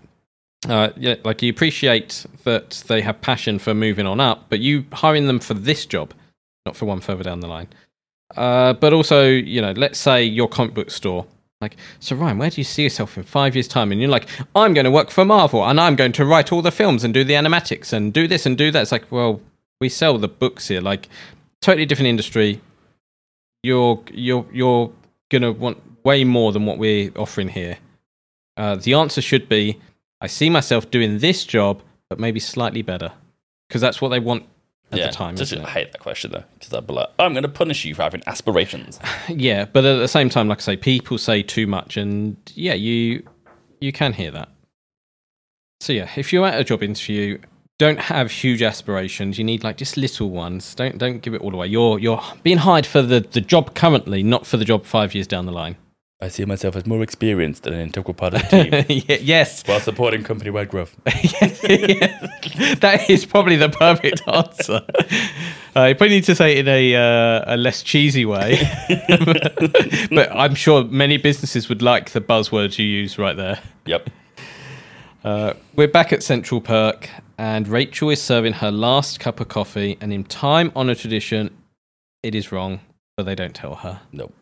[0.68, 4.84] Uh, yeah, like you appreciate that they have passion for moving on up, but you
[4.92, 6.12] hiring them for this job,
[6.66, 7.68] not for one further down the line.
[8.36, 11.26] Uh, but also, you know, let's say your comic book store.
[11.60, 13.90] Like, so Ryan, where do you see yourself in five years' time?
[13.90, 16.62] And you're like, I'm going to work for Marvel and I'm going to write all
[16.62, 18.82] the films and do the animatics and do this and do that.
[18.82, 19.40] It's like, well,
[19.80, 20.80] we sell the books here.
[20.80, 21.08] Like,
[21.60, 22.60] totally different industry.
[23.62, 24.92] You're you're you're
[25.30, 27.78] gonna want way more than what we're offering here.
[28.56, 29.78] Uh, the answer should be,
[30.20, 33.12] I see myself doing this job, but maybe slightly better,
[33.68, 34.44] because that's what they want
[34.90, 35.36] at yeah, the time.
[35.36, 35.60] just- it?
[35.64, 38.02] I hate that question though, because I'd be like, I'm going to punish you for
[38.02, 38.98] having aspirations.
[39.28, 42.74] Yeah, but at the same time, like I say, people say too much, and yeah,
[42.74, 43.22] you
[43.80, 44.48] you can hear that.
[45.80, 47.38] So yeah, if you're at a job interview,
[47.78, 49.38] don't have huge aspirations.
[49.38, 50.74] You need like just little ones.
[50.74, 51.68] Don't don't give it all away.
[51.68, 55.26] You're you're being hired for the the job currently, not for the job five years
[55.26, 55.76] down the line.
[56.20, 59.04] I see myself as more experienced than an integral part of the team.
[59.22, 59.62] Yes.
[59.64, 60.96] While supporting company-wide growth.
[61.06, 61.60] Yes,
[62.80, 64.84] that is probably the perfect answer.
[65.76, 68.58] Uh, you probably need to say it in a uh, a less cheesy way,
[70.10, 73.60] but I'm sure many businesses would like the buzzwords you use right there.
[73.86, 74.10] Yep.
[75.22, 77.08] Uh, we're back at Central Perk,
[77.38, 79.96] and Rachel is serving her last cup of coffee.
[80.00, 81.56] And in time-honored tradition,
[82.22, 82.80] it is wrong,
[83.16, 84.00] but they don't tell her.
[84.12, 84.34] Nope.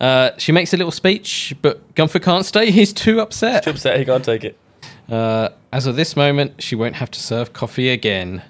[0.00, 2.70] Uh, she makes a little speech, but Gunther can't stay.
[2.70, 3.64] He's too upset.
[3.64, 3.98] Too upset.
[3.98, 4.58] He can't take it.
[5.08, 8.42] Uh, as of this moment, she won't have to serve coffee again.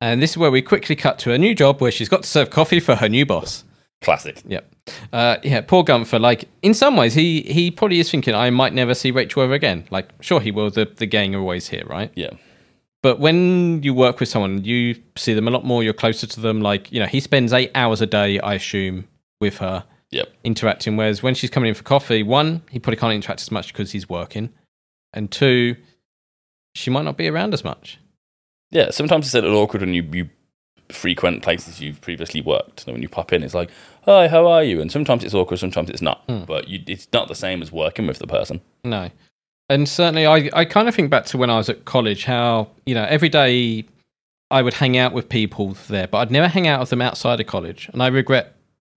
[0.00, 2.28] And this is where we quickly cut to a new job where she's got to
[2.28, 3.64] serve coffee for her new boss.
[4.02, 4.42] Classic.
[4.46, 4.70] Yep.
[5.12, 6.18] Uh, yeah, poor Gunther.
[6.18, 9.54] Like, in some ways, he he probably is thinking, I might never see Rachel ever
[9.54, 9.86] again.
[9.90, 10.70] Like, sure, he will.
[10.70, 12.10] The, the gang are always here, right?
[12.14, 12.30] Yeah.
[13.04, 15.82] But when you work with someone, you see them a lot more.
[15.82, 16.62] You're closer to them.
[16.62, 19.06] Like, you know, he spends eight hours a day, I assume,
[19.42, 19.84] with her.
[20.10, 20.32] Yep.
[20.42, 20.96] Interacting.
[20.96, 23.92] Whereas when she's coming in for coffee, one, he probably can't interact as much because
[23.92, 24.54] he's working.
[25.12, 25.76] And two,
[26.74, 27.98] she might not be around as much.
[28.70, 30.30] Yeah, sometimes it's a little awkward when you, you
[30.88, 32.86] frequent places you've previously worked.
[32.86, 33.68] And when you pop in, it's like,
[34.06, 34.80] hi, how are you?
[34.80, 36.22] And sometimes it's awkward, sometimes it's not.
[36.26, 36.44] Hmm.
[36.44, 38.62] But you, it's not the same as working with the person.
[38.82, 39.10] No.
[39.74, 42.68] And certainly, I, I kind of think back to when I was at college, how,
[42.86, 43.84] you know, every day
[44.48, 47.40] I would hang out with people there, but I'd never hang out with them outside
[47.40, 47.90] of college.
[47.92, 48.54] And I regret,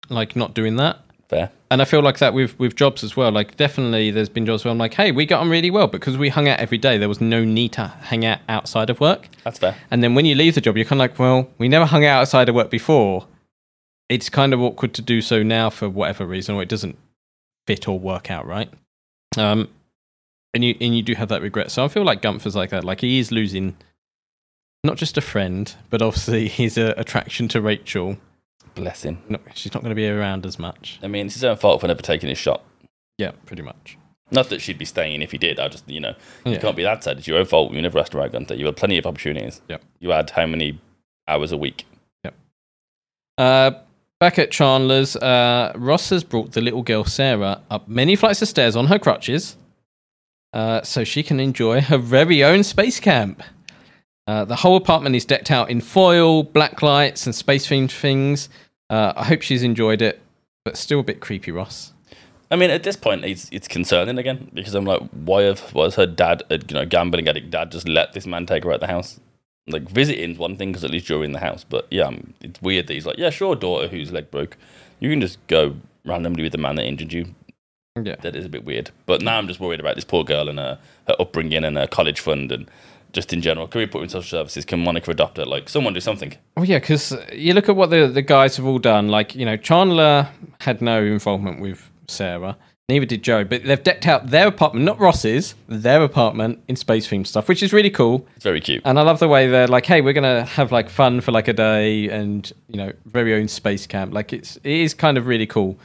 [0.10, 1.00] like, not doing that.
[1.30, 1.50] Fair.
[1.72, 3.32] And I feel like that with, with jobs as well.
[3.32, 6.16] Like, definitely there's been jobs where I'm like, hey, we got on really well because
[6.16, 7.00] we hung out every day.
[7.00, 9.30] There was no need to hang out outside of work.
[9.46, 9.76] That's fair.
[9.90, 12.06] And then when you leave the job, you're kind of like, well, we never hung
[12.06, 13.26] out outside of work before.
[14.10, 17.00] It's kind of awkward to do so now for whatever reason, or it doesn't
[17.66, 18.70] fit or work out right.
[19.36, 19.70] Um,
[20.54, 21.72] and you and you do have that regret.
[21.72, 22.84] So I feel like Gunther's like that.
[22.84, 23.76] Like he is losing
[24.84, 28.18] not just a friend, but obviously his uh, attraction to Rachel.
[28.76, 29.20] Bless him.
[29.28, 31.00] No, she's not going to be around as much.
[31.02, 32.64] I mean, it's his own fault for never taking his shot.
[33.18, 33.98] Yeah, pretty much.
[34.30, 35.60] Not that she'd be staying if he did.
[35.60, 36.14] I just, you know,
[36.46, 36.58] you Yeah.
[36.60, 37.18] can't be that sad.
[37.18, 37.74] It's your own fault.
[37.74, 38.54] You never asked her out, Gunther.
[38.56, 39.62] You had plenty of opportunities.
[39.70, 39.82] Yep.
[40.00, 40.80] You had how many
[41.28, 41.86] hours a week?
[43.38, 43.72] Uh,
[44.20, 48.48] back at Chandler's, uh, Ross has brought the little girl Sarah up many flights of
[48.48, 49.56] stairs on her crutches,
[50.58, 53.44] uh, so she can enjoy her very own space camp.
[54.26, 58.50] Uh, the whole apartment is decked out in foil, black lights, and space themed things.
[58.90, 60.20] Uh, I hope she's enjoyed it,
[60.66, 61.94] but still a bit creepy, Ross.
[62.50, 65.84] I mean, at this point, it's it's concerning again because I'm like, why have why
[65.84, 68.72] has her dad, uh, you know, gambling addict dad, just let this man take her
[68.72, 69.20] out of the house?
[69.68, 72.60] Like visiting's one thing because at least you're in the house, but yeah, um, it's
[72.64, 74.58] weird that he's like, yeah, sure, daughter whose leg broke,
[75.00, 77.36] you can just go randomly with the man that injured you.
[78.06, 78.92] Yeah, that is a bit weird.
[79.06, 81.88] But now I'm just worried about this poor girl and her her upbringing and her
[81.88, 82.70] college fund and
[83.14, 83.68] just in general.
[83.68, 84.66] Can we put her in social services?
[84.66, 85.46] Can Monica adopt her?
[85.46, 86.36] Like someone do something.
[86.56, 89.08] Oh yeah, because you look at what the the guys have all done.
[89.10, 90.30] Like you know, Chandler
[90.60, 92.58] had no involvement with Sarah.
[92.90, 93.44] Neither did Joe.
[93.44, 97.62] But they've decked out their apartment, not Ross's, their apartment in space themed stuff, which
[97.62, 98.26] is really cool.
[98.38, 98.82] It's very cute.
[98.86, 101.50] And I love the way they're like, hey, we're gonna have like fun for like
[101.50, 104.14] a day, and you know, very own space camp.
[104.14, 105.78] Like it's it is kind of really cool.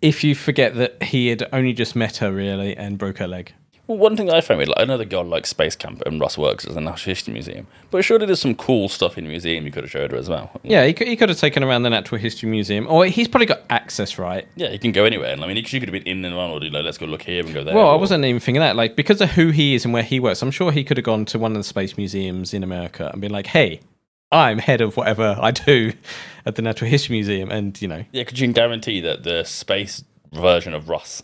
[0.00, 3.52] If you forget that he had only just met her really and broke her leg.
[3.88, 6.20] Well, one thing I found weird, like, I know the girl likes Space Camp and
[6.20, 9.30] Russ works at the Natural History Museum, but surely there's some cool stuff in the
[9.30, 10.50] museum you could have showed her as well.
[10.62, 13.46] Yeah, he could, he could have taken around the Natural History Museum, or he's probably
[13.46, 14.46] got access, right?
[14.56, 15.32] Yeah, he can go anywhere.
[15.32, 17.06] And I mean, she could have been in and around, or do like, let's go
[17.06, 17.74] look here and go there.
[17.74, 18.76] Well, I wasn't even thinking that.
[18.76, 21.04] Like, because of who he is and where he works, I'm sure he could have
[21.04, 23.80] gone to one of the space museums in America and been like, hey,
[24.30, 25.92] I'm head of whatever I do
[26.44, 27.50] at the Natural History Museum.
[27.50, 31.22] And, you know, Yeah, could you can guarantee that the space version of Ross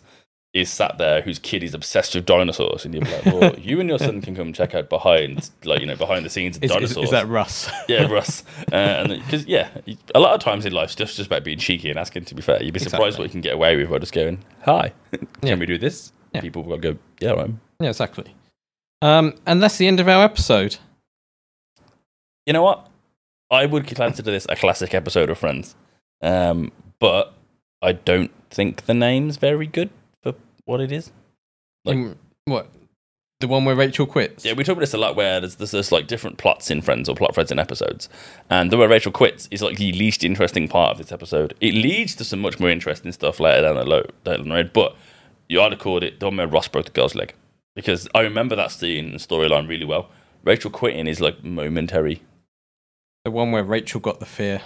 [0.55, 3.89] is sat there whose kid is obsessed with dinosaurs, and you're like, well, you and
[3.89, 6.71] your son can come check out behind, like you know, behind the scenes of Is-
[6.71, 7.05] is- dinosaurs.
[7.07, 7.69] is that Russ?
[7.89, 8.45] yeah, Russ.
[8.73, 9.69] Uh, and because yeah,
[10.15, 12.25] a lot of times in life, stuff's just about being cheeky and asking.
[12.27, 13.23] To be fair, you'd be surprised Exactly.
[13.25, 14.93] what you can get away with by just going, "Hi,
[15.43, 17.51] can we do this?" People will go, "Yeah, right."
[17.81, 18.33] yeah, exactly.
[19.03, 20.77] Um, and that's the end of our episode.
[22.47, 22.89] You know what?
[23.51, 25.75] I would consider this a classic episode of Friends,
[26.23, 27.35] um, but
[27.83, 29.91] I don't think the name's very good
[30.23, 30.35] for
[30.65, 31.11] what it is.
[31.85, 32.17] Like,
[32.47, 32.69] what?
[33.41, 34.45] The one where Rachel quits?
[34.45, 36.81] Yeah, we talk about this a lot where there's, there's, there's like different plots in
[36.81, 38.09] Friends or plot threads in episodes.
[38.49, 41.53] And the way Rachel quits is like the least interesting part of this episode.
[41.61, 44.73] It leads to some much more interesting stuff later down the, lo- down the road.
[44.73, 44.97] But
[45.49, 47.35] you ought to call it the one where Ross broke the girl's leg.
[47.77, 50.09] Because I remember that scene and storyline really well.
[50.45, 52.23] Rachel quitting is like momentary.
[53.25, 54.61] The one where Rachel got the fear.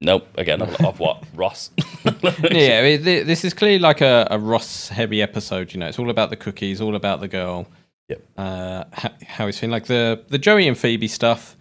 [0.00, 1.24] Nope, again, of, what?
[1.34, 1.70] Ross.
[2.04, 5.74] yeah, I mean, thi- this is clearly like a, a Ross heavy episode.
[5.74, 7.66] You know, it's all about the cookies, all about the girl.
[8.08, 8.22] Yep.
[8.38, 11.56] Uh, how, how he's feeling, like the the Joey and Phoebe stuff.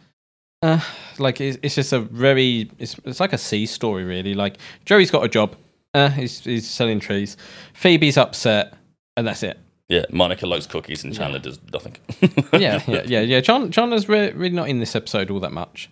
[0.61, 0.79] Uh,
[1.17, 4.33] like it's, it's just a very it's, it's like a C story really.
[4.33, 5.55] Like Joey's got a job,
[5.93, 7.35] uh, he's he's selling trees.
[7.73, 8.73] Phoebe's upset,
[9.17, 9.59] and that's it.
[9.89, 11.97] Yeah, Monica likes cookies and Chandler does nothing.
[12.53, 13.41] yeah, yeah, yeah, yeah.
[13.41, 15.89] John Chandler's re- really not in this episode all that much,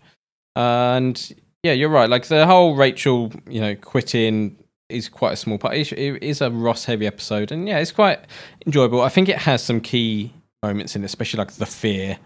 [0.57, 1.33] and
[1.63, 2.09] yeah, you're right.
[2.09, 4.57] Like the whole Rachel, you know, quitting
[4.89, 5.75] is quite a small part.
[5.75, 8.19] It is a Ross heavy episode, and yeah, it's quite
[8.65, 9.01] enjoyable.
[9.01, 10.33] I think it has some key
[10.63, 12.17] moments in it, especially like the fear.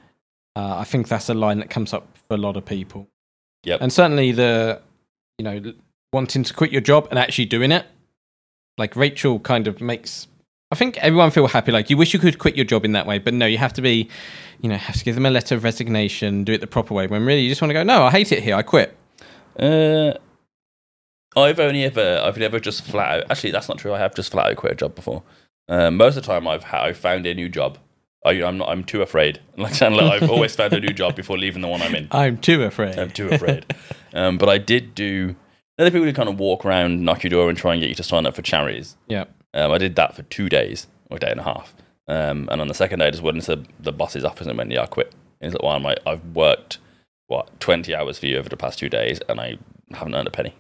[0.55, 3.07] Uh, I think that's a line that comes up for a lot of people.
[3.63, 3.81] Yep.
[3.81, 4.81] And certainly the,
[5.37, 5.73] you know,
[6.13, 7.85] wanting to quit your job and actually doing it.
[8.77, 10.27] Like Rachel kind of makes,
[10.71, 11.71] I think everyone feel happy.
[11.71, 13.73] Like you wish you could quit your job in that way, but no, you have
[13.73, 14.09] to be,
[14.61, 17.07] you know, have to give them a letter of resignation, do it the proper way.
[17.07, 18.95] When really you just want to go, no, I hate it here, I quit.
[19.59, 20.13] Uh,
[21.35, 23.31] I've only ever, I've never just flat out.
[23.31, 23.93] Actually, that's not true.
[23.93, 25.23] I have just flat out quit a job before.
[25.67, 27.77] Uh, most of the time, I've ha- I've found a new job.
[28.25, 28.69] I, I'm not.
[28.69, 29.39] I'm too afraid.
[29.57, 32.07] Like Chandler, I've always found a new job before leaving the one I'm in.
[32.11, 32.97] I'm too afraid.
[32.97, 33.65] I'm too afraid.
[34.13, 35.35] um, but I did do.
[35.77, 37.95] Other people who kind of walk around, knock your door, and try and get you
[37.95, 38.97] to sign up for charities.
[39.07, 39.25] Yeah.
[39.53, 41.73] Um, I did that for two days or a day and a half.
[42.07, 44.71] Um, and on the second day, I just went into the boss's office and went,
[44.71, 46.79] "Yeah, I quit." And he's like, "Well, I'm like, I've worked
[47.27, 49.57] what 20 hours for you over the past two days, and I
[49.93, 50.53] haven't earned a penny,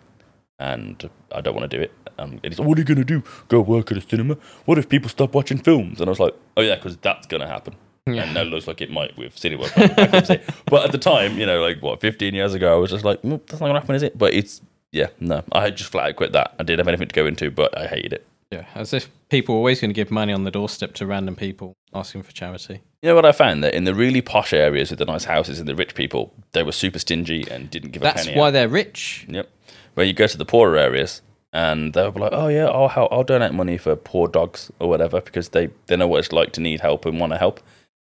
[0.59, 3.03] and I don't want to do it." Um, and he's like, "What are you gonna
[3.03, 3.23] do?
[3.47, 4.37] Go work at a cinema?
[4.65, 7.47] What if people stop watching films?" And I was like, "Oh yeah, because that's gonna
[7.47, 7.75] happen."
[8.05, 8.23] Yeah.
[8.23, 11.61] And now it looks like it might with cinema but at the time, you know,
[11.61, 14.03] like what 15 years ago, I was just like, "Mm, "That's not gonna happen, is
[14.03, 14.61] it?" But it's
[14.91, 16.55] yeah, no, I just flat out quit that.
[16.59, 18.27] I didn't have anything to go into, but I hated it.
[18.51, 21.37] Yeah, as if people are always going to give money on the doorstep to random
[21.37, 22.81] people asking for charity.
[23.01, 25.57] You know what I found that in the really posh areas with the nice houses
[25.59, 28.51] and the rich people, they were super stingy and didn't give a That's why out.
[28.51, 29.25] they're rich.
[29.29, 29.49] Yep.
[29.93, 31.21] Where you go to the poorer areas
[31.53, 34.87] and they'll be like, "Oh yeah, I'll help, I'll donate money for poor dogs or
[34.89, 37.59] whatever," because they they know what it's like to need help and want to help,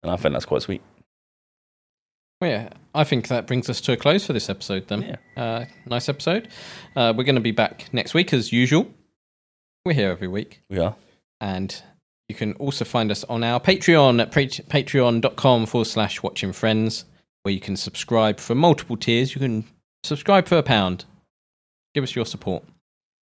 [0.04, 0.82] and I think that's quite sweet.
[2.42, 5.18] Well, yeah, I think that brings us to a close for this episode then.
[5.38, 6.50] Uh, nice episode.
[6.96, 8.88] Uh, we're going to be back next week as usual.
[9.86, 10.62] We're here every week.
[10.68, 10.96] We are.
[11.40, 11.80] And
[12.28, 17.06] you can also find us on our Patreon at patreon.com forward slash watching friends,
[17.44, 19.36] where you can subscribe for multiple tiers.
[19.36, 19.64] You can
[20.04, 21.06] subscribe for a pound.
[21.94, 22.64] Give us your support.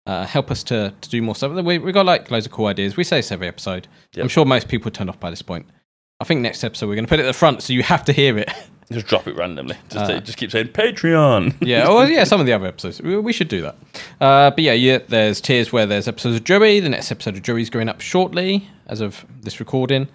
[0.08, 1.52] Uh, help us to, to do more stuff.
[1.52, 2.97] We, we've got like loads of cool ideas.
[2.97, 3.88] We say this every episode.
[4.16, 4.24] Yep.
[4.24, 5.68] I'm sure most people turned off by this point.
[6.20, 8.04] I think next episode we're going to put it at the front so you have
[8.06, 8.52] to hear it.
[8.91, 9.75] Just drop it randomly.
[9.89, 11.55] Just Uh, just keep saying Patreon.
[11.61, 12.99] yeah, oh yeah, some of the other episodes.
[13.01, 13.75] We, we should do that.
[14.19, 16.79] Uh, but yeah, yeah, there's tiers where there's episodes of Joey.
[16.79, 20.07] The next episode of Joey's going up shortly as of this recording.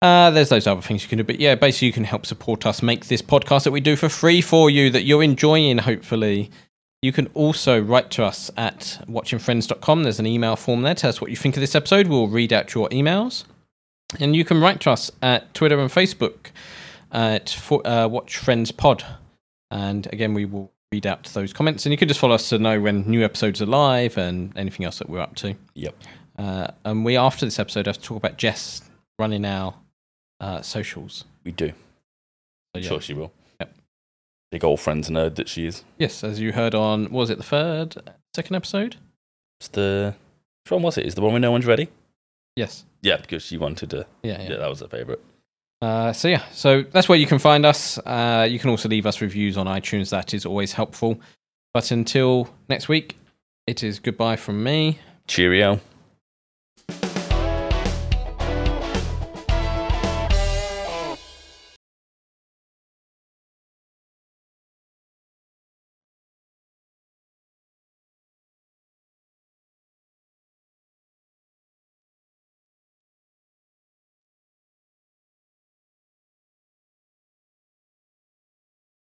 [0.00, 1.24] Uh, there's those other things you can do.
[1.24, 4.08] But yeah, basically, you can help support us make this podcast that we do for
[4.08, 6.50] free for you that you're enjoying, hopefully.
[7.02, 10.02] You can also write to us at watchingfriends.com.
[10.04, 10.94] There's an email form there.
[10.94, 12.06] Tell us what you think of this episode.
[12.08, 13.44] We'll read out your emails.
[14.20, 16.46] And you can write to us at Twitter and Facebook
[17.14, 19.04] at for, uh, Watch Friends Pod.
[19.70, 21.86] And again, we will read out those comments.
[21.86, 24.84] And you can just follow us to know when new episodes are live and anything
[24.84, 25.54] else that we're up to.
[25.74, 25.94] Yep.
[26.38, 28.82] Uh, and we, after this episode, have to talk about Jess
[29.18, 29.74] running our
[30.40, 31.24] uh, socials.
[31.44, 31.70] We do.
[31.70, 32.88] So, yeah.
[32.88, 33.32] Sure, she will.
[33.60, 33.74] Yep.
[34.50, 35.84] Big old friends nerd that she is.
[35.98, 37.96] Yes, as you heard on, was it the third,
[38.34, 38.96] second episode?
[39.60, 40.14] It's the
[40.64, 41.06] which one was it?
[41.06, 41.88] Is the one where no one's ready?
[42.56, 42.84] Yes.
[43.02, 44.06] Yeah, because she wanted to.
[44.22, 44.56] Yeah, yeah.
[44.56, 45.22] that was her favorite.
[45.82, 47.98] Uh, so yeah, so that's where you can find us.
[47.98, 50.10] Uh, you can also leave us reviews on iTunes.
[50.10, 51.20] That is always helpful.
[51.74, 53.18] But until next week,
[53.66, 54.98] it is goodbye from me.
[55.26, 55.80] Cheerio.